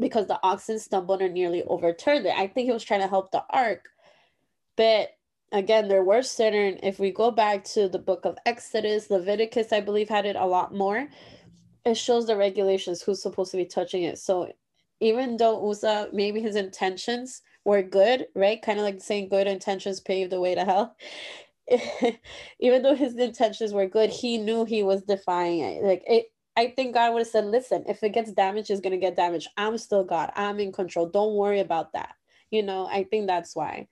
because 0.00 0.26
the 0.26 0.38
oxen 0.42 0.78
stumbled 0.78 1.22
and 1.22 1.34
nearly 1.34 1.62
overturned 1.64 2.26
it. 2.26 2.34
I 2.36 2.46
think 2.46 2.66
he 2.66 2.72
was 2.72 2.84
trying 2.84 3.00
to 3.00 3.08
help 3.08 3.32
the 3.32 3.44
ark. 3.50 3.88
But 4.76 5.10
again, 5.52 5.88
there 5.88 6.04
were 6.04 6.22
certain, 6.22 6.78
if 6.82 6.98
we 6.98 7.10
go 7.10 7.30
back 7.30 7.64
to 7.64 7.88
the 7.88 7.98
book 7.98 8.24
of 8.24 8.38
Exodus, 8.46 9.10
Leviticus, 9.10 9.72
I 9.72 9.80
believe, 9.80 10.08
had 10.08 10.26
it 10.26 10.36
a 10.36 10.46
lot 10.46 10.74
more. 10.74 11.08
It 11.84 11.96
shows 11.96 12.26
the 12.26 12.36
regulations 12.36 13.02
who's 13.02 13.22
supposed 13.22 13.50
to 13.52 13.56
be 13.56 13.64
touching 13.64 14.04
it. 14.04 14.18
So 14.18 14.52
even 15.00 15.36
though 15.36 15.70
Uzzah, 15.70 16.10
maybe 16.12 16.40
his 16.40 16.56
intentions 16.56 17.42
were 17.64 17.82
good, 17.82 18.26
right? 18.34 18.60
Kind 18.62 18.78
of 18.78 18.84
like 18.84 19.00
saying 19.00 19.28
good 19.28 19.46
intentions 19.46 20.00
pave 20.00 20.30
the 20.30 20.40
way 20.40 20.54
to 20.54 20.64
hell. 20.64 20.96
even 22.60 22.82
though 22.82 22.94
his 22.94 23.16
intentions 23.16 23.72
were 23.72 23.86
good, 23.86 24.10
he 24.10 24.38
knew 24.38 24.64
he 24.64 24.82
was 24.82 25.02
defying 25.02 25.60
it. 25.60 25.82
Like 25.82 26.02
it, 26.06 26.26
I 26.56 26.72
think 26.74 26.94
God 26.94 27.12
would 27.12 27.20
have 27.20 27.28
said, 27.28 27.44
listen, 27.44 27.84
if 27.86 28.02
it 28.02 28.10
gets 28.10 28.32
damaged, 28.32 28.70
it's 28.70 28.80
going 28.80 28.92
to 28.92 28.98
get 28.98 29.16
damaged. 29.16 29.48
I'm 29.56 29.78
still 29.78 30.02
God. 30.02 30.32
I'm 30.34 30.58
in 30.58 30.72
control. 30.72 31.06
Don't 31.06 31.36
worry 31.36 31.60
about 31.60 31.92
that. 31.92 32.16
You 32.50 32.62
know, 32.62 32.86
I 32.86 33.04
think 33.04 33.28
that's 33.28 33.54
why. 33.54 33.86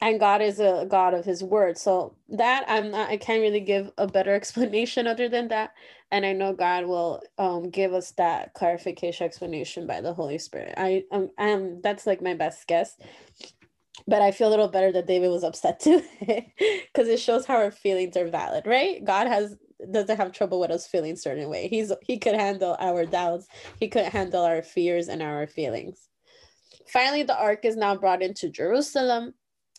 And 0.00 0.20
God 0.20 0.40
is 0.40 0.60
a 0.60 0.86
God 0.88 1.12
of 1.12 1.24
his 1.24 1.42
word. 1.42 1.76
So 1.76 2.16
that 2.30 2.64
I'm 2.68 2.92
not, 2.92 3.10
I 3.10 3.16
can't 3.18 3.42
really 3.42 3.60
give 3.60 3.90
a 3.98 4.06
better 4.06 4.32
explanation 4.34 5.06
other 5.06 5.28
than 5.28 5.48
that. 5.48 5.72
And 6.10 6.24
I 6.24 6.32
know 6.32 6.54
God 6.54 6.86
will 6.86 7.22
um, 7.36 7.68
give 7.68 7.92
us 7.92 8.12
that 8.12 8.54
clarification 8.54 9.26
explanation 9.26 9.86
by 9.86 10.00
the 10.00 10.14
Holy 10.14 10.38
Spirit. 10.38 10.74
I 10.78 11.04
um, 11.12 11.30
am 11.36 11.82
that's 11.82 12.06
like 12.06 12.22
my 12.22 12.32
best 12.32 12.66
guess 12.66 12.96
but 14.08 14.22
I 14.22 14.30
feel 14.30 14.48
a 14.48 14.50
little 14.50 14.68
better 14.68 14.90
that 14.92 15.06
David 15.06 15.28
was 15.28 15.44
upset 15.44 15.80
too, 15.80 16.02
because 16.20 17.08
it 17.08 17.20
shows 17.20 17.44
how 17.44 17.56
our 17.56 17.70
feelings 17.70 18.16
are 18.16 18.28
valid, 18.28 18.66
right? 18.66 19.04
God 19.04 19.26
has 19.26 19.54
doesn't 19.92 20.16
have 20.16 20.32
trouble 20.32 20.58
with 20.58 20.70
us 20.70 20.86
feeling 20.86 21.14
certain 21.14 21.48
way. 21.48 21.68
He's 21.68 21.92
he 22.02 22.18
could 22.18 22.34
handle 22.34 22.76
our 22.80 23.04
doubts. 23.04 23.46
He 23.78 23.88
could 23.88 24.06
handle 24.06 24.42
our 24.42 24.62
fears 24.62 25.08
and 25.08 25.22
our 25.22 25.46
feelings. 25.46 26.08
Finally, 26.88 27.24
the 27.24 27.38
ark 27.38 27.64
is 27.64 27.76
now 27.76 27.94
brought 27.94 28.22
into 28.22 28.48
Jerusalem, 28.48 29.34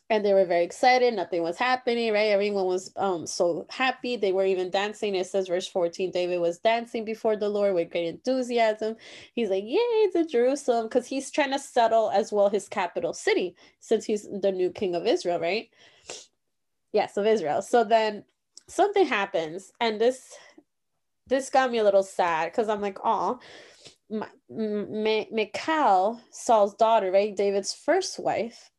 and 0.10 0.26
they 0.26 0.34
were 0.34 0.46
very 0.46 0.64
excited. 0.64 1.14
Nothing 1.14 1.44
was 1.44 1.58
happening, 1.58 2.12
right? 2.14 2.30
Everyone 2.30 2.66
was 2.66 2.92
um 2.96 3.28
so 3.28 3.66
happy. 3.70 4.16
They 4.16 4.32
were 4.32 4.46
even 4.46 4.70
dancing. 4.70 5.16
It 5.16 5.28
says 5.28 5.48
verse 5.48 5.68
14, 5.68 6.12
David 6.12 6.40
was 6.40 6.60
dancing 6.60 7.06
before 7.06 7.36
the 7.38 7.50
Lord 7.50 7.76
with 7.76 7.92
great 7.92 8.08
enthusiasm. 8.08 8.96
He's 9.34 9.50
like, 9.50 9.64
Yay, 9.66 10.10
in 10.16 10.28
Jerusalem, 10.28 10.86
because 10.86 11.06
he's 11.08 11.32
trying 11.32 11.52
to 11.52 11.60
settle 11.60 12.10
as 12.12 12.32
well 12.32 12.50
his 12.50 12.68
capital 12.68 13.14
city, 13.14 13.56
since 13.80 14.06
he's 14.06 14.28
the 14.42 14.52
new 14.52 14.72
king 14.72 14.96
of 14.96 15.06
Israel, 15.06 15.40
right? 15.40 15.70
Yes, 16.92 17.18
of 17.18 17.28
Israel. 17.28 17.62
So 17.62 17.84
then 17.84 18.24
something 18.68 19.06
happens 19.06 19.72
and 19.80 20.00
this 20.00 20.36
this 21.28 21.50
got 21.50 21.72
me 21.72 21.80
a 21.80 21.84
little 21.84 22.04
sad 22.04 22.52
because 22.52 22.70
i'm 22.70 22.82
like 22.82 23.00
oh 23.04 23.40
Michal, 24.50 26.20
Saul's 26.32 26.74
daughter, 26.76 27.12
right? 27.12 27.36
David's 27.36 27.74
first 27.74 28.20
wife. 28.20 28.72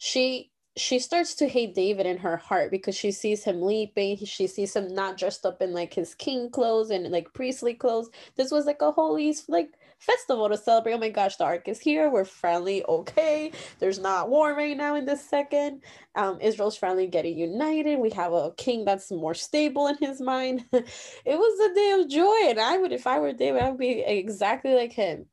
She 0.00 0.50
she 0.78 0.98
starts 0.98 1.34
to 1.34 1.48
hate 1.48 1.74
David 1.74 2.06
in 2.06 2.16
her 2.18 2.38
heart 2.38 2.70
because 2.70 2.96
she 2.96 3.12
sees 3.12 3.44
him 3.44 3.60
leaping. 3.60 4.16
She 4.24 4.46
sees 4.46 4.74
him 4.74 4.88
not 4.94 5.18
dressed 5.18 5.44
up 5.44 5.60
in 5.60 5.74
like 5.74 5.92
his 5.92 6.14
king 6.14 6.50
clothes 6.50 6.90
and 6.90 7.06
like 7.10 7.34
priestly 7.34 7.74
clothes. 7.74 8.08
This 8.36 8.50
was 8.50 8.64
like 8.64 8.80
a 8.80 8.92
holy 8.92 9.36
like 9.48 9.72
festival 9.98 10.48
to 10.48 10.56
celebrate. 10.56 10.94
Oh 10.94 10.98
my 10.98 11.10
gosh, 11.10 11.36
the 11.36 11.44
ark 11.44 11.68
is 11.68 11.80
here. 11.80 12.08
We're 12.10 12.24
finally 12.24 12.82
okay. 12.86 13.52
There's 13.78 13.98
not 13.98 14.30
war 14.30 14.54
right 14.54 14.76
now 14.76 14.94
in 14.96 15.04
this 15.04 15.28
second. 15.28 15.82
Um, 16.14 16.38
Israel's 16.40 16.78
finally 16.78 17.08
getting 17.08 17.36
united. 17.36 17.98
We 17.98 18.10
have 18.10 18.32
a 18.32 18.52
king 18.56 18.86
that's 18.86 19.10
more 19.10 19.34
stable 19.34 19.86
in 19.88 19.98
his 19.98 20.20
mind. 20.20 20.64
it 20.72 20.84
was 21.26 21.70
a 21.70 21.74
day 21.74 22.00
of 22.00 22.08
joy, 22.08 22.48
and 22.50 22.60
I 22.60 22.78
would, 22.78 22.92
if 22.92 23.06
I 23.06 23.18
were 23.18 23.34
David, 23.34 23.62
I 23.62 23.68
would 23.70 23.78
be 23.78 24.00
exactly 24.00 24.74
like 24.74 24.94
him. 24.94 25.26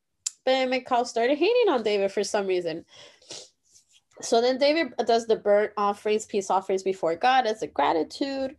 But 0.46 0.70
Michal 0.70 1.06
started 1.06 1.38
hating 1.38 1.70
on 1.70 1.84
David 1.84 2.12
for 2.12 2.24
some 2.24 2.48
reason. 2.48 2.86
So 4.22 4.42
then 4.42 4.58
David 4.58 4.94
does 5.06 5.28
the 5.28 5.36
burnt 5.36 5.74
offerings, 5.78 6.26
peace 6.26 6.50
offerings 6.50 6.84
before 6.84 7.16
God 7.16 7.46
as 7.46 7.62
a 7.62 7.68
gratitude 7.68 8.56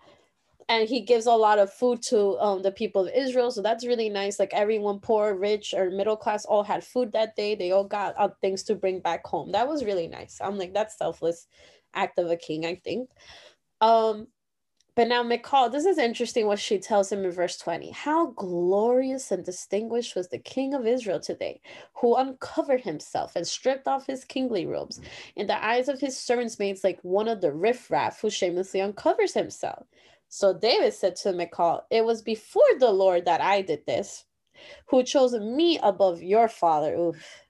and 0.68 0.86
he 0.88 1.00
gives 1.00 1.26
a 1.26 1.32
lot 1.32 1.58
of 1.58 1.72
food 1.72 2.02
to 2.02 2.38
um, 2.40 2.62
the 2.62 2.70
people 2.70 3.06
of 3.06 3.14
Israel. 3.14 3.50
So 3.50 3.62
that's 3.62 3.86
really 3.86 4.10
nice. 4.10 4.38
Like 4.38 4.52
everyone, 4.52 5.00
poor, 5.00 5.34
rich, 5.34 5.72
or 5.74 5.90
middle 5.90 6.16
class, 6.16 6.44
all 6.44 6.62
had 6.62 6.84
food 6.84 7.12
that 7.12 7.36
day. 7.36 7.54
They 7.54 7.70
all 7.70 7.84
got 7.84 8.14
uh, 8.18 8.28
things 8.42 8.62
to 8.64 8.74
bring 8.74 9.00
back 9.00 9.26
home. 9.26 9.52
That 9.52 9.66
was 9.66 9.84
really 9.84 10.08
nice. 10.08 10.38
I'm 10.42 10.58
like, 10.58 10.74
that's 10.74 10.98
selfless 10.98 11.46
act 11.94 12.18
of 12.18 12.30
a 12.30 12.36
king, 12.36 12.66
I 12.66 12.74
think. 12.74 13.08
Um, 13.80 14.26
but 14.99 15.07
now 15.07 15.23
Michal, 15.23 15.71
this 15.71 15.85
is 15.85 15.97
interesting 15.97 16.49
what 16.49 16.59
she 16.59 16.76
tells 16.76 17.12
him 17.12 17.25
in 17.25 17.31
verse 17.31 17.57
20. 17.57 17.93
How 17.93 18.33
glorious 18.33 19.31
and 19.31 19.45
distinguished 19.45 20.17
was 20.17 20.26
the 20.26 20.40
king 20.40 20.75
of 20.75 20.88
Israel 20.88 21.21
today, 21.21 21.61
who 21.95 22.17
uncovered 22.17 22.81
himself 22.81 23.37
and 23.37 23.47
stripped 23.47 23.87
off 23.87 24.09
his 24.09 24.25
kingly 24.25 24.67
robes 24.67 24.99
mm. 24.99 25.05
in 25.37 25.47
the 25.47 25.64
eyes 25.64 25.88
of 25.88 26.00
his 26.00 26.19
servants 26.19 26.59
maids 26.59 26.83
like 26.83 26.99
one 27.02 27.28
of 27.28 27.40
the 27.40 27.52
riffraff 27.52 28.21
who 28.21 28.28
shamelessly 28.28 28.81
uncovers 28.81 29.35
himself. 29.35 29.87
So 30.31 30.52
David 30.52 30.95
said 30.95 31.14
to 31.19 31.33
Michal, 31.33 31.87
It 31.93 32.05
was 32.05 32.21
before 32.21 32.64
the 32.81 32.90
Lord 32.90 33.25
that 33.26 33.40
I 33.40 33.62
did 33.62 33.87
this, 33.87 34.25
who 34.87 35.05
chose 35.05 35.33
me 35.33 35.78
above 35.81 36.25
your 36.25 36.49
father. 36.49 36.97
Oof. 36.97 37.48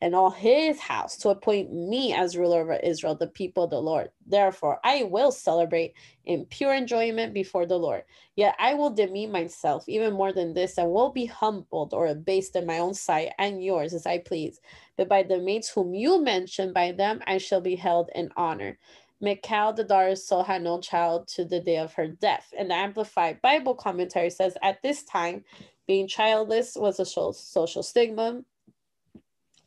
And 0.00 0.14
all 0.14 0.30
his 0.30 0.80
house 0.80 1.16
to 1.18 1.30
appoint 1.30 1.72
me 1.72 2.12
as 2.12 2.36
ruler 2.36 2.60
over 2.60 2.74
Israel, 2.74 3.14
the 3.14 3.26
people 3.26 3.64
of 3.64 3.70
the 3.70 3.80
Lord. 3.80 4.10
Therefore, 4.26 4.80
I 4.84 5.04
will 5.04 5.32
celebrate 5.32 5.94
in 6.24 6.46
pure 6.46 6.74
enjoyment 6.74 7.34
before 7.34 7.66
the 7.66 7.78
Lord. 7.78 8.02
Yet 8.36 8.54
I 8.58 8.74
will 8.74 8.90
demean 8.90 9.32
myself 9.32 9.88
even 9.88 10.12
more 10.12 10.32
than 10.32 10.54
this 10.54 10.78
and 10.78 10.90
will 10.90 11.10
be 11.10 11.26
humbled 11.26 11.94
or 11.94 12.06
abased 12.06 12.56
in 12.56 12.66
my 12.66 12.78
own 12.78 12.94
sight 12.94 13.30
and 13.38 13.62
yours 13.62 13.94
as 13.94 14.06
I 14.06 14.18
please. 14.18 14.60
But 14.96 15.08
by 15.08 15.22
the 15.22 15.38
maids 15.38 15.68
whom 15.68 15.94
you 15.94 16.22
mention, 16.22 16.72
by 16.72 16.92
them 16.92 17.20
I 17.26 17.38
shall 17.38 17.60
be 17.60 17.76
held 17.76 18.10
in 18.14 18.30
honor. 18.36 18.78
Michal, 19.20 19.72
the 19.72 19.84
daughter 19.84 20.08
of 20.08 20.18
Saul, 20.18 20.44
had 20.44 20.62
no 20.62 20.78
child 20.80 21.26
to 21.28 21.44
the 21.44 21.60
day 21.60 21.78
of 21.78 21.94
her 21.94 22.06
death. 22.08 22.52
And 22.58 22.70
the 22.70 22.74
Amplified 22.74 23.40
Bible 23.40 23.74
commentary 23.74 24.28
says, 24.28 24.58
at 24.62 24.82
this 24.82 25.04
time, 25.04 25.44
being 25.86 26.06
childless 26.06 26.76
was 26.76 27.00
a 27.00 27.06
social 27.06 27.82
stigma 27.82 28.42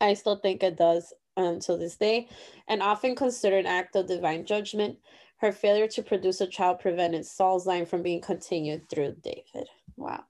I 0.01 0.13
still 0.13 0.37
think 0.37 0.63
it 0.63 0.77
does 0.77 1.13
um, 1.37 1.45
until 1.45 1.77
this 1.77 1.95
day, 1.95 2.27
and 2.67 2.81
often 2.81 3.15
considered 3.15 3.59
an 3.59 3.65
act 3.65 3.95
of 3.95 4.07
divine 4.07 4.45
judgment. 4.45 4.97
Her 5.37 5.51
failure 5.51 5.87
to 5.87 6.03
produce 6.03 6.41
a 6.41 6.47
child 6.47 6.79
prevented 6.79 7.25
Saul's 7.25 7.65
line 7.65 7.85
from 7.85 8.03
being 8.03 8.19
continued 8.19 8.89
through 8.89 9.15
David. 9.23 9.69
Wow. 9.95 10.25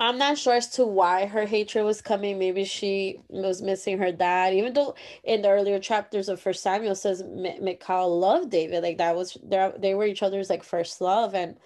I'm 0.00 0.18
not 0.18 0.36
sure 0.36 0.54
as 0.54 0.68
to 0.70 0.84
why 0.84 1.26
her 1.26 1.46
hatred 1.46 1.84
was 1.84 2.02
coming. 2.02 2.38
Maybe 2.38 2.64
she 2.64 3.20
was 3.28 3.62
missing 3.62 3.98
her 3.98 4.10
dad, 4.10 4.52
even 4.52 4.72
though 4.72 4.96
in 5.22 5.42
the 5.42 5.48
earlier 5.50 5.78
chapters 5.78 6.28
of 6.28 6.40
First 6.40 6.62
Samuel 6.64 6.96
says 6.96 7.22
Michal 7.22 8.18
loved 8.18 8.50
David, 8.50 8.82
like 8.82 8.98
that 8.98 9.14
was 9.14 9.38
they 9.78 9.94
were 9.94 10.06
each 10.06 10.24
other's 10.24 10.50
like 10.50 10.64
first 10.64 11.00
love, 11.00 11.34
and 11.34 11.56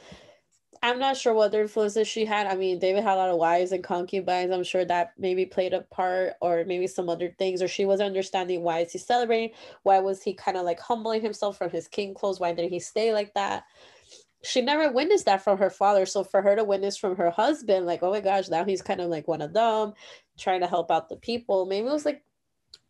I'm 0.82 0.98
not 0.98 1.16
sure 1.16 1.34
what 1.34 1.46
other 1.46 1.62
influences 1.62 2.06
she 2.06 2.24
had. 2.24 2.46
I 2.46 2.54
mean, 2.54 2.78
David 2.78 3.02
had 3.02 3.14
a 3.14 3.16
lot 3.16 3.30
of 3.30 3.36
wives 3.36 3.72
and 3.72 3.82
concubines. 3.82 4.52
I'm 4.52 4.64
sure 4.64 4.84
that 4.84 5.12
maybe 5.18 5.44
played 5.44 5.74
a 5.74 5.82
part, 5.82 6.34
or 6.40 6.64
maybe 6.66 6.86
some 6.86 7.08
other 7.08 7.34
things, 7.38 7.62
or 7.62 7.68
she 7.68 7.84
was 7.84 8.00
understanding 8.00 8.62
why 8.62 8.80
is 8.80 8.92
he 8.92 8.98
celebrating? 8.98 9.50
Why 9.82 9.98
was 9.98 10.22
he 10.22 10.34
kind 10.34 10.56
of 10.56 10.64
like 10.64 10.80
humbling 10.80 11.22
himself 11.22 11.58
from 11.58 11.70
his 11.70 11.88
king 11.88 12.14
clothes? 12.14 12.40
Why 12.40 12.52
did 12.52 12.70
he 12.70 12.78
stay 12.78 13.12
like 13.12 13.34
that? 13.34 13.64
She 14.42 14.60
never 14.60 14.92
witnessed 14.92 15.24
that 15.24 15.42
from 15.42 15.58
her 15.58 15.70
father. 15.70 16.06
So 16.06 16.22
for 16.22 16.42
her 16.42 16.54
to 16.54 16.62
witness 16.62 16.96
from 16.96 17.16
her 17.16 17.30
husband, 17.30 17.86
like, 17.86 18.02
oh 18.02 18.12
my 18.12 18.20
gosh, 18.20 18.48
now 18.48 18.64
he's 18.64 18.82
kind 18.82 19.00
of 19.00 19.10
like 19.10 19.26
one 19.26 19.42
of 19.42 19.52
them, 19.52 19.94
trying 20.38 20.60
to 20.60 20.68
help 20.68 20.90
out 20.90 21.08
the 21.08 21.16
people. 21.16 21.66
Maybe 21.66 21.88
it 21.88 21.92
was 21.92 22.04
like 22.04 22.22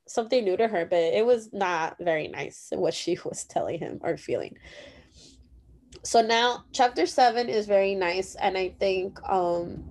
something 0.06 0.44
new 0.44 0.56
to 0.56 0.68
her, 0.68 0.84
but 0.84 0.98
it 0.98 1.24
was 1.24 1.50
not 1.52 1.96
very 2.00 2.28
nice 2.28 2.68
what 2.72 2.92
she 2.92 3.18
was 3.24 3.44
telling 3.44 3.78
him 3.78 3.98
or 4.02 4.16
feeling 4.16 4.58
so 6.08 6.22
now 6.22 6.64
chapter 6.72 7.04
seven 7.04 7.50
is 7.50 7.66
very 7.66 7.94
nice 7.94 8.34
and 8.36 8.56
i 8.56 8.74
think 8.80 9.18
um 9.28 9.84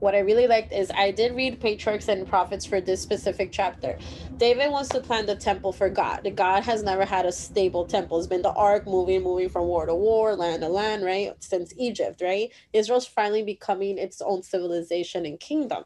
what 0.00 0.12
i 0.12 0.18
really 0.18 0.48
liked 0.48 0.72
is 0.72 0.90
i 0.96 1.12
did 1.12 1.36
read 1.36 1.60
patriarchs 1.60 2.08
and 2.08 2.26
prophets 2.26 2.66
for 2.66 2.80
this 2.80 3.00
specific 3.00 3.52
chapter. 3.52 3.96
David 4.36 4.72
wants 4.72 4.88
to 4.88 5.00
plan 5.00 5.26
the 5.26 5.36
temple 5.36 5.72
for 5.72 5.88
god. 5.88 6.28
God 6.34 6.64
has 6.64 6.82
never 6.82 7.04
had 7.04 7.24
a 7.24 7.30
stable 7.30 7.84
temple. 7.86 8.18
It's 8.18 8.26
been 8.26 8.42
the 8.42 8.52
ark 8.52 8.84
moving 8.84 9.22
moving 9.22 9.48
from 9.48 9.66
war 9.66 9.86
to 9.86 9.94
war 9.94 10.34
land 10.34 10.62
to 10.62 10.68
land 10.68 11.04
right 11.04 11.32
since 11.38 11.72
egypt 11.78 12.20
right? 12.20 12.50
Israel's 12.72 13.06
finally 13.06 13.44
becoming 13.44 13.96
its 13.96 14.20
own 14.20 14.42
civilization 14.42 15.24
and 15.24 15.38
kingdom. 15.38 15.84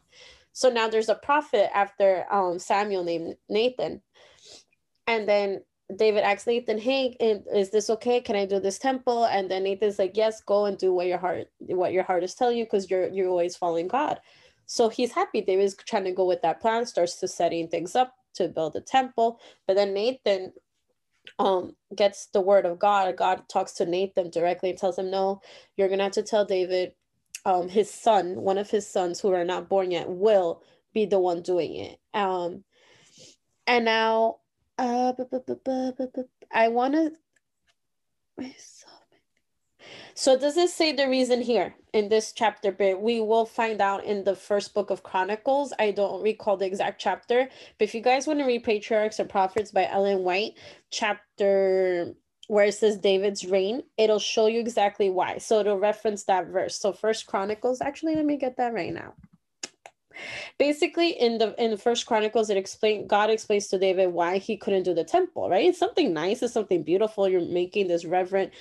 So 0.51 0.69
now 0.69 0.87
there's 0.87 1.09
a 1.09 1.15
prophet 1.15 1.69
after 1.75 2.25
um, 2.31 2.57
samuel 2.57 3.03
named 3.03 3.35
nathan. 3.49 4.01
And 5.05 5.29
then 5.29 5.61
David 5.97 6.23
asks 6.23 6.47
Nathan, 6.47 6.77
"Hey, 6.79 7.15
is 7.19 7.71
this 7.71 7.89
okay? 7.89 8.21
Can 8.21 8.35
I 8.35 8.45
do 8.45 8.59
this 8.59 8.79
temple?" 8.79 9.25
And 9.25 9.49
then 9.51 9.63
Nathan's 9.63 9.99
like, 9.99 10.17
"Yes, 10.17 10.41
go 10.41 10.65
and 10.65 10.77
do 10.77 10.93
what 10.93 11.07
your 11.07 11.17
heart 11.17 11.49
what 11.59 11.93
your 11.93 12.03
heart 12.03 12.23
is 12.23 12.35
telling 12.35 12.57
you 12.57 12.65
because 12.65 12.89
you're 12.91 13.09
you're 13.09 13.29
always 13.29 13.55
following 13.57 13.87
God." 13.87 14.19
So 14.65 14.89
he's 14.89 15.13
happy. 15.13 15.41
David's 15.41 15.75
trying 15.75 16.05
to 16.05 16.11
go 16.11 16.25
with 16.25 16.41
that 16.43 16.61
plan, 16.61 16.85
starts 16.85 17.19
to 17.21 17.27
setting 17.27 17.67
things 17.67 17.95
up 17.95 18.15
to 18.35 18.47
build 18.47 18.75
a 18.75 18.81
temple. 18.81 19.39
But 19.67 19.75
then 19.75 19.93
Nathan 19.93 20.53
um 21.39 21.75
gets 21.95 22.27
the 22.27 22.41
word 22.41 22.65
of 22.65 22.79
God. 22.79 23.17
God 23.17 23.49
talks 23.49 23.73
to 23.73 23.85
Nathan 23.85 24.29
directly 24.31 24.69
and 24.71 24.79
tells 24.79 24.99
him, 24.99 25.11
"No, 25.11 25.41
you're 25.77 25.89
gonna 25.89 26.03
have 26.03 26.13
to 26.13 26.23
tell 26.23 26.45
David, 26.45 26.93
um, 27.45 27.69
his 27.69 27.91
son, 27.91 28.41
one 28.41 28.57
of 28.57 28.69
his 28.71 28.87
sons 28.87 29.19
who 29.21 29.33
are 29.33 29.45
not 29.45 29.69
born 29.69 29.91
yet, 29.91 30.09
will 30.09 30.63
be 30.93 31.05
the 31.05 31.19
one 31.19 31.41
doing 31.43 31.75
it." 31.75 31.99
Um, 32.13 32.63
and 33.67 33.85
now 33.85 34.37
uh, 34.77 35.13
I 36.51 36.67
want 36.67 36.93
to. 36.93 37.11
So 40.15 40.37
does 40.37 40.57
it 40.57 40.69
say 40.69 40.93
the 40.93 41.09
reason 41.09 41.41
here 41.41 41.75
in 41.91 42.09
this 42.09 42.31
chapter? 42.31 42.71
But 42.71 43.01
we 43.01 43.19
will 43.19 43.45
find 43.45 43.81
out 43.81 44.03
in 44.03 44.23
the 44.23 44.35
first 44.35 44.73
book 44.73 44.89
of 44.89 45.03
Chronicles. 45.03 45.73
I 45.79 45.91
don't 45.91 46.21
recall 46.21 46.57
the 46.57 46.65
exact 46.65 47.01
chapter, 47.01 47.49
but 47.77 47.83
if 47.83 47.95
you 47.95 48.01
guys 48.01 48.27
want 48.27 48.39
to 48.39 48.45
read 48.45 48.63
Patriarchs 48.63 49.19
and 49.19 49.29
Prophets 49.29 49.71
by 49.71 49.87
Ellen 49.87 50.19
White, 50.19 50.53
chapter 50.91 52.13
where 52.47 52.65
it 52.65 52.73
says 52.73 52.97
David's 52.97 53.45
reign, 53.45 53.83
it'll 53.97 54.19
show 54.19 54.47
you 54.47 54.59
exactly 54.59 55.09
why. 55.09 55.37
So 55.37 55.59
it'll 55.59 55.79
reference 55.79 56.25
that 56.25 56.47
verse. 56.47 56.79
So 56.79 56.91
First 56.93 57.25
Chronicles. 57.25 57.81
Actually, 57.81 58.15
let 58.15 58.25
me 58.25 58.37
get 58.37 58.57
that 58.57 58.73
right 58.73 58.93
now 58.93 59.13
basically 60.57 61.09
in 61.09 61.37
the 61.37 61.55
in 61.63 61.71
the 61.71 61.77
first 61.77 62.05
chronicles 62.05 62.49
it 62.49 62.57
explained 62.57 63.09
god 63.09 63.29
explains 63.29 63.67
to 63.67 63.77
david 63.77 64.11
why 64.13 64.37
he 64.37 64.57
couldn't 64.57 64.83
do 64.83 64.93
the 64.93 65.03
temple 65.03 65.49
right? 65.49 65.65
It's 65.65 65.79
something 65.79 66.13
nice 66.13 66.41
it's 66.41 66.53
something 66.53 66.83
beautiful. 66.83 67.27
You're 67.27 67.41
making 67.41 67.87
this 67.87 68.05
reverent 68.05 68.51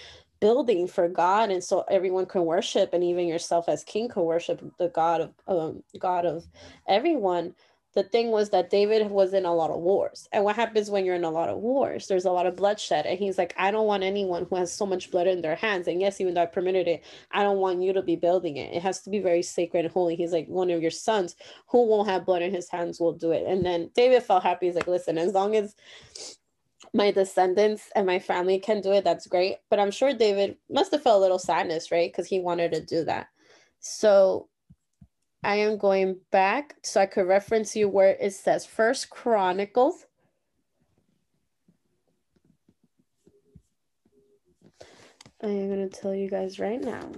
building 0.41 0.89
for 0.89 1.09
god 1.09 1.51
and 1.51 1.63
so 1.63 1.85
everyone 1.89 2.27
can 2.27 2.45
worship 2.45 2.93
and 2.93 3.05
even 3.05 3.29
yourself 3.29 3.69
as 3.69 3.85
king 3.85 4.09
can 4.09 4.25
worship 4.25 4.61
the 4.79 4.89
god 4.89 5.21
of 5.21 5.33
um, 5.47 5.83
god 6.01 6.27
of 6.27 6.45
everyone 6.89 7.55
the 7.95 8.03
thing 8.03 8.31
was 8.31 8.51
that 8.51 8.71
David 8.71 9.11
was 9.11 9.35
in 9.35 9.45
a 9.45 9.55
lot 9.55 9.71
of 9.71 9.81
wars. 9.81 10.27
And 10.33 10.45
what 10.45 10.57
happens 10.57 10.91
when 10.91 11.05
you're 11.05 11.15
in 11.15 11.25
a 11.25 11.31
lot 11.31 11.51
of 11.51 11.59
wars? 11.59 12.07
There's 12.07 12.25
a 12.25 12.31
lot 12.31 12.47
of 12.47 12.57
bloodshed. 12.57 13.05
And 13.05 13.19
he's 13.19 13.37
like, 13.37 13.55
I 13.59 13.71
don't 13.71 13.87
want 13.87 14.03
anyone 14.03 14.47
who 14.49 14.57
has 14.57 14.73
so 14.73 14.87
much 14.87 15.11
blood 15.11 15.27
in 15.27 15.43
their 15.43 15.57
hands. 15.57 15.89
And 15.89 16.01
yes, 16.01 16.21
even 16.21 16.33
though 16.33 16.43
I 16.43 16.47
permitted 16.47 16.89
it, 16.89 17.05
I 17.31 17.43
don't 17.43 17.59
want 17.59 17.83
you 17.83 17.93
to 17.93 18.03
be 18.03 18.17
building 18.17 18.57
it. 18.57 18.75
It 18.75 18.83
has 18.83 19.03
to 19.03 19.11
be 19.11 19.19
very 19.19 19.43
sacred 19.43 19.85
and 19.85 19.93
holy. 19.93 20.17
He's 20.17 20.33
like, 20.33 20.47
one 20.49 20.71
of 20.71 20.81
your 20.81 20.91
sons 20.91 21.37
who 21.69 21.87
won't 21.87 22.09
have 22.09 22.25
blood 22.25 22.43
in 22.43 22.55
his 22.55 22.71
hands 22.71 22.99
will 22.99 23.13
do 23.13 23.33
it. 23.33 23.45
And 23.47 23.65
then 23.65 23.91
David 23.95 24.23
felt 24.23 24.43
happy. 24.43 24.67
He's 24.67 24.75
like, 24.75 24.89
listen, 24.89 25.19
as 25.19 25.35
long 25.35 25.55
as 25.55 25.77
my 26.95 27.11
descendants 27.11 27.91
and 27.95 28.07
my 28.07 28.19
family 28.19 28.59
can 28.59 28.81
do 28.81 28.93
it, 28.93 29.05
that's 29.05 29.27
great. 29.27 29.57
But 29.69 29.81
I'm 29.81 29.91
sure 29.91 30.15
David 30.15 30.57
must 30.71 30.93
have 30.93 31.03
felt 31.03 31.19
a 31.19 31.23
little 31.23 31.39
sadness, 31.39 31.91
right? 31.91 32.11
Because 32.11 32.27
he 32.27 32.41
wanted 32.41 32.73
to 32.73 32.81
do 32.81 33.05
that. 33.05 33.29
So 33.81 34.49
I 35.43 35.57
am 35.57 35.77
going 35.77 36.19
back 36.31 36.77
so 36.83 37.01
I 37.01 37.07
could 37.07 37.27
reference 37.27 37.75
you 37.75 37.89
where 37.89 38.17
it 38.21 38.33
says 38.33 38.65
First 38.65 39.11
Chronicles. 39.11 40.07
I 45.43 45.49
am 45.49 45.69
going 45.69 45.89
to 45.89 46.01
tell 46.01 46.15
you 46.15 46.31
guys 46.31 46.61
right 46.61 46.81
now. 46.81 47.11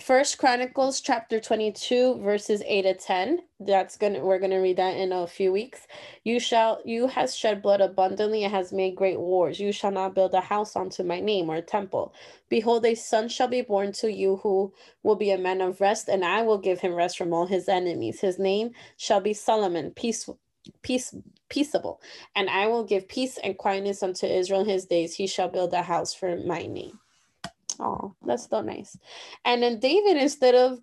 First 0.00 0.38
Chronicles 0.38 1.00
chapter 1.00 1.40
22 1.40 2.20
verses 2.20 2.62
8 2.66 2.82
to 2.82 2.94
10. 2.94 3.40
That's 3.60 3.96
gonna 3.96 4.20
we're 4.20 4.40
gonna 4.40 4.60
read 4.60 4.76
that 4.76 4.96
in 4.96 5.12
a 5.12 5.26
few 5.26 5.52
weeks. 5.52 5.86
You 6.24 6.40
shall 6.40 6.82
you 6.84 7.06
has 7.06 7.34
shed 7.34 7.62
blood 7.62 7.80
abundantly 7.80 8.44
and 8.44 8.52
has 8.52 8.72
made 8.72 8.96
great 8.96 9.18
wars. 9.20 9.58
You 9.60 9.72
shall 9.72 9.92
not 9.92 10.14
build 10.14 10.34
a 10.34 10.42
house 10.42 10.76
unto 10.76 11.04
my 11.04 11.20
name 11.20 11.48
or 11.48 11.56
a 11.56 11.62
temple. 11.62 12.12
Behold, 12.50 12.84
a 12.84 12.94
son 12.94 13.28
shall 13.28 13.48
be 13.48 13.62
born 13.62 13.92
to 13.92 14.12
you 14.12 14.36
who 14.42 14.74
will 15.04 15.16
be 15.16 15.30
a 15.30 15.38
man 15.38 15.62
of 15.62 15.80
rest, 15.80 16.08
and 16.08 16.24
I 16.24 16.42
will 16.42 16.58
give 16.58 16.80
him 16.80 16.94
rest 16.94 17.16
from 17.16 17.32
all 17.32 17.46
his 17.46 17.68
enemies. 17.68 18.20
His 18.20 18.38
name 18.38 18.72
shall 18.98 19.20
be 19.20 19.32
Solomon, 19.32 19.92
peace 19.92 20.28
peace 20.82 21.14
peaceable, 21.48 22.02
and 22.36 22.50
I 22.50 22.66
will 22.66 22.84
give 22.84 23.08
peace 23.08 23.38
and 23.44 23.56
quietness 23.56 24.02
unto 24.02 24.26
Israel 24.26 24.62
in 24.62 24.68
his 24.68 24.86
days. 24.86 25.14
He 25.14 25.28
shall 25.28 25.48
build 25.48 25.72
a 25.72 25.82
house 25.82 26.12
for 26.12 26.36
my 26.36 26.66
name. 26.66 26.98
Oh, 27.80 28.14
that's 28.24 28.48
so 28.48 28.60
nice. 28.62 28.96
And 29.44 29.62
then 29.62 29.80
David, 29.80 30.16
instead 30.16 30.54
of, 30.54 30.80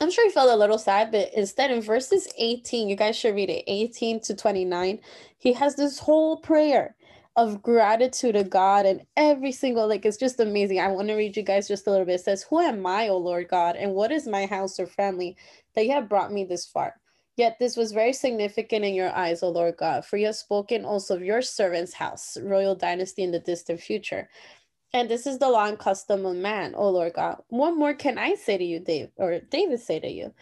I'm 0.00 0.10
sure 0.10 0.26
he 0.26 0.32
felt 0.32 0.50
a 0.50 0.56
little 0.56 0.78
sad, 0.78 1.12
but 1.12 1.32
instead 1.34 1.70
in 1.70 1.80
verses 1.80 2.28
18, 2.38 2.88
you 2.88 2.96
guys 2.96 3.16
should 3.16 3.34
read 3.34 3.50
it 3.50 3.64
18 3.66 4.20
to 4.20 4.34
29, 4.34 5.00
he 5.38 5.52
has 5.52 5.76
this 5.76 5.98
whole 5.98 6.38
prayer 6.38 6.96
of 7.36 7.62
gratitude 7.62 8.34
to 8.34 8.44
God 8.44 8.86
and 8.86 9.02
every 9.16 9.52
single, 9.52 9.86
like, 9.86 10.06
it's 10.06 10.16
just 10.16 10.40
amazing. 10.40 10.80
I 10.80 10.88
want 10.88 11.08
to 11.08 11.14
read 11.14 11.36
you 11.36 11.42
guys 11.42 11.68
just 11.68 11.86
a 11.86 11.90
little 11.90 12.06
bit. 12.06 12.14
It 12.16 12.24
says, 12.24 12.44
Who 12.44 12.60
am 12.60 12.86
I, 12.86 13.08
O 13.08 13.18
Lord 13.18 13.48
God, 13.48 13.76
and 13.76 13.92
what 13.92 14.10
is 14.10 14.26
my 14.26 14.46
house 14.46 14.80
or 14.80 14.86
family 14.86 15.36
that 15.74 15.84
you 15.84 15.92
have 15.92 16.08
brought 16.08 16.32
me 16.32 16.44
this 16.44 16.66
far? 16.66 16.94
Yet 17.36 17.58
this 17.60 17.76
was 17.76 17.92
very 17.92 18.14
significant 18.14 18.86
in 18.86 18.94
your 18.94 19.14
eyes, 19.14 19.42
O 19.42 19.50
Lord 19.50 19.76
God, 19.76 20.06
for 20.06 20.16
you 20.16 20.26
have 20.26 20.36
spoken 20.36 20.86
also 20.86 21.14
of 21.14 21.22
your 21.22 21.42
servant's 21.42 21.92
house, 21.92 22.38
royal 22.42 22.74
dynasty 22.74 23.22
in 23.22 23.30
the 23.30 23.40
distant 23.40 23.80
future. 23.80 24.30
And 24.92 25.08
this 25.08 25.26
is 25.26 25.38
the 25.38 25.48
law 25.48 25.66
and 25.66 25.78
custom 25.78 26.24
of 26.24 26.36
man, 26.36 26.74
O 26.74 26.90
Lord 26.90 27.14
God. 27.14 27.42
What 27.48 27.76
more 27.76 27.94
can 27.94 28.18
I 28.18 28.34
say 28.34 28.56
to 28.56 28.64
you, 28.64 28.80
Dave, 28.80 29.10
or 29.16 29.40
David 29.40 29.80
say 29.80 30.00
to 30.00 30.08
you? 30.08 30.32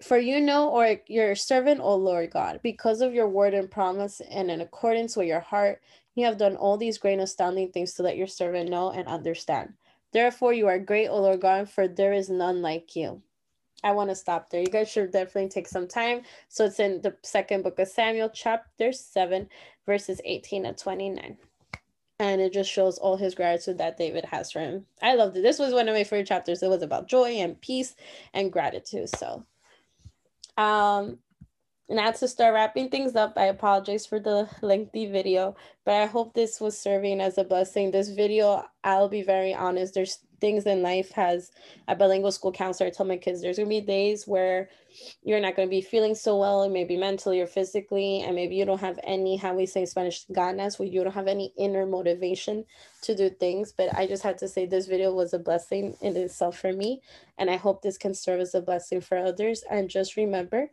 For 0.00 0.16
you 0.16 0.40
know, 0.40 0.68
or 0.68 1.00
your 1.08 1.34
servant, 1.34 1.80
O 1.80 1.96
Lord 1.96 2.30
God, 2.30 2.60
because 2.62 3.00
of 3.00 3.14
your 3.14 3.28
word 3.28 3.54
and 3.54 3.70
promise, 3.70 4.20
and 4.30 4.50
in 4.50 4.60
accordance 4.60 5.16
with 5.16 5.26
your 5.26 5.40
heart, 5.40 5.80
you 6.14 6.24
have 6.24 6.38
done 6.38 6.56
all 6.56 6.76
these 6.76 6.98
great 6.98 7.18
astounding 7.18 7.72
things 7.72 7.94
to 7.94 8.02
let 8.02 8.16
your 8.16 8.26
servant 8.26 8.70
know 8.70 8.90
and 8.90 9.08
understand. 9.08 9.74
Therefore, 10.12 10.52
you 10.52 10.68
are 10.68 10.78
great, 10.78 11.08
O 11.08 11.20
Lord 11.20 11.40
God, 11.40 11.68
for 11.68 11.88
there 11.88 12.12
is 12.12 12.30
none 12.30 12.62
like 12.62 12.94
you. 12.94 13.22
I 13.84 13.92
want 13.92 14.10
to 14.10 14.16
stop 14.16 14.50
there. 14.50 14.60
You 14.60 14.66
guys 14.66 14.88
should 14.88 15.12
definitely 15.12 15.50
take 15.50 15.68
some 15.68 15.86
time. 15.86 16.22
So 16.48 16.64
it's 16.64 16.80
in 16.80 17.00
the 17.02 17.16
second 17.22 17.62
book 17.62 17.78
of 17.78 17.88
Samuel, 17.88 18.30
chapter 18.32 18.92
7, 18.92 19.48
verses 19.86 20.20
18 20.24 20.64
to 20.64 20.72
29. 20.72 21.38
And 22.20 22.40
it 22.40 22.52
just 22.52 22.70
shows 22.70 22.98
all 22.98 23.16
his 23.16 23.34
gratitude 23.34 23.78
that 23.78 23.96
David 23.96 24.24
has 24.24 24.50
for 24.50 24.58
him. 24.58 24.86
I 25.00 25.14
loved 25.14 25.36
it. 25.36 25.42
This 25.42 25.58
was 25.58 25.72
one 25.72 25.88
of 25.88 25.94
my 25.94 26.02
favorite 26.02 26.26
chapters. 26.26 26.62
It 26.62 26.68
was 26.68 26.82
about 26.82 27.06
joy 27.06 27.30
and 27.32 27.60
peace 27.60 27.94
and 28.34 28.52
gratitude. 28.52 29.08
So, 29.16 29.44
um, 30.56 31.18
now 31.88 32.10
to 32.10 32.28
start 32.28 32.54
wrapping 32.54 32.90
things 32.90 33.16
up, 33.16 33.34
I 33.36 33.44
apologize 33.44 34.04
for 34.04 34.20
the 34.20 34.48
lengthy 34.60 35.06
video, 35.06 35.56
but 35.84 35.94
I 35.94 36.06
hope 36.06 36.34
this 36.34 36.60
was 36.60 36.78
serving 36.78 37.20
as 37.20 37.38
a 37.38 37.44
blessing. 37.44 37.90
This 37.90 38.10
video, 38.10 38.64
I'll 38.84 39.08
be 39.08 39.22
very 39.22 39.54
honest, 39.54 39.94
there's 39.94 40.18
things 40.40 40.66
in 40.66 40.82
life 40.82 41.12
has 41.12 41.50
a 41.88 41.96
bilingual 41.96 42.32
school 42.32 42.52
counselor, 42.52 42.88
I 42.88 42.90
tell 42.90 43.06
my 43.06 43.16
kids 43.16 43.40
there's 43.40 43.58
gonna 43.58 43.68
be 43.68 43.80
days 43.80 44.26
where 44.26 44.68
you're 45.22 45.40
not 45.40 45.56
gonna 45.56 45.68
be 45.68 45.80
feeling 45.80 46.14
so 46.14 46.36
well, 46.36 46.68
maybe 46.68 46.96
mentally 46.96 47.40
or 47.40 47.46
physically, 47.46 48.22
and 48.22 48.34
maybe 48.34 48.56
you 48.56 48.64
don't 48.64 48.80
have 48.80 48.98
any, 49.04 49.36
how 49.36 49.54
we 49.54 49.66
say 49.66 49.84
Spanish, 49.84 50.26
ganas, 50.26 50.78
where 50.78 50.88
you 50.88 51.02
don't 51.04 51.12
have 51.14 51.28
any 51.28 51.52
inner 51.58 51.86
motivation 51.86 52.64
to 53.02 53.14
do 53.14 53.30
things. 53.30 53.72
But 53.76 53.94
I 53.94 54.06
just 54.06 54.22
had 54.22 54.38
to 54.38 54.48
say 54.48 54.66
this 54.66 54.86
video 54.86 55.12
was 55.12 55.34
a 55.34 55.38
blessing 55.38 55.96
in 56.00 56.16
itself 56.16 56.58
for 56.58 56.72
me, 56.72 57.02
and 57.38 57.50
I 57.50 57.56
hope 57.56 57.82
this 57.82 57.98
can 57.98 58.14
serve 58.14 58.40
as 58.40 58.54
a 58.54 58.60
blessing 58.60 59.00
for 59.00 59.18
others. 59.18 59.64
And 59.70 59.88
just 59.88 60.16
remember 60.16 60.70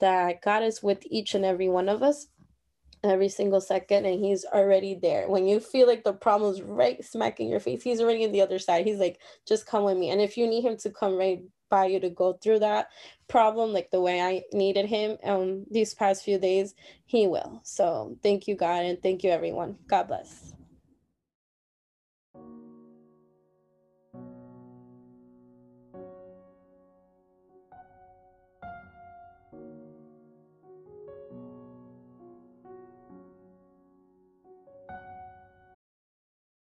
that 0.00 0.42
God 0.42 0.62
is 0.62 0.82
with 0.82 0.98
each 1.06 1.34
and 1.34 1.44
every 1.44 1.68
one 1.68 1.88
of 1.88 2.02
us 2.02 2.26
every 3.10 3.28
single 3.28 3.60
second 3.60 4.06
and 4.06 4.24
he's 4.24 4.44
already 4.44 4.94
there. 4.94 5.28
When 5.28 5.46
you 5.46 5.60
feel 5.60 5.86
like 5.86 6.04
the 6.04 6.12
problem's 6.12 6.62
right 6.62 7.04
smack 7.04 7.40
in 7.40 7.48
your 7.48 7.60
face 7.60 7.82
he's 7.82 8.00
already 8.00 8.22
in 8.22 8.32
the 8.32 8.40
other 8.42 8.58
side. 8.58 8.86
He's 8.86 8.98
like 8.98 9.20
just 9.46 9.66
come 9.66 9.84
with 9.84 9.96
me. 9.96 10.10
And 10.10 10.20
if 10.20 10.36
you 10.36 10.46
need 10.46 10.64
him 10.64 10.76
to 10.78 10.90
come 10.90 11.16
right 11.16 11.42
by 11.70 11.86
you 11.86 12.00
to 12.00 12.10
go 12.10 12.34
through 12.34 12.60
that 12.60 12.88
problem 13.26 13.72
like 13.72 13.90
the 13.90 14.00
way 14.00 14.20
i 14.20 14.42
needed 14.52 14.84
him 14.84 15.16
um 15.24 15.64
these 15.70 15.94
past 15.94 16.22
few 16.22 16.38
days 16.38 16.74
he 17.06 17.26
will. 17.26 17.60
So 17.64 18.16
thank 18.22 18.46
you 18.46 18.54
god 18.54 18.84
and 18.84 19.02
thank 19.02 19.24
you 19.24 19.30
everyone. 19.30 19.76
God 19.88 20.08
bless 20.08 20.54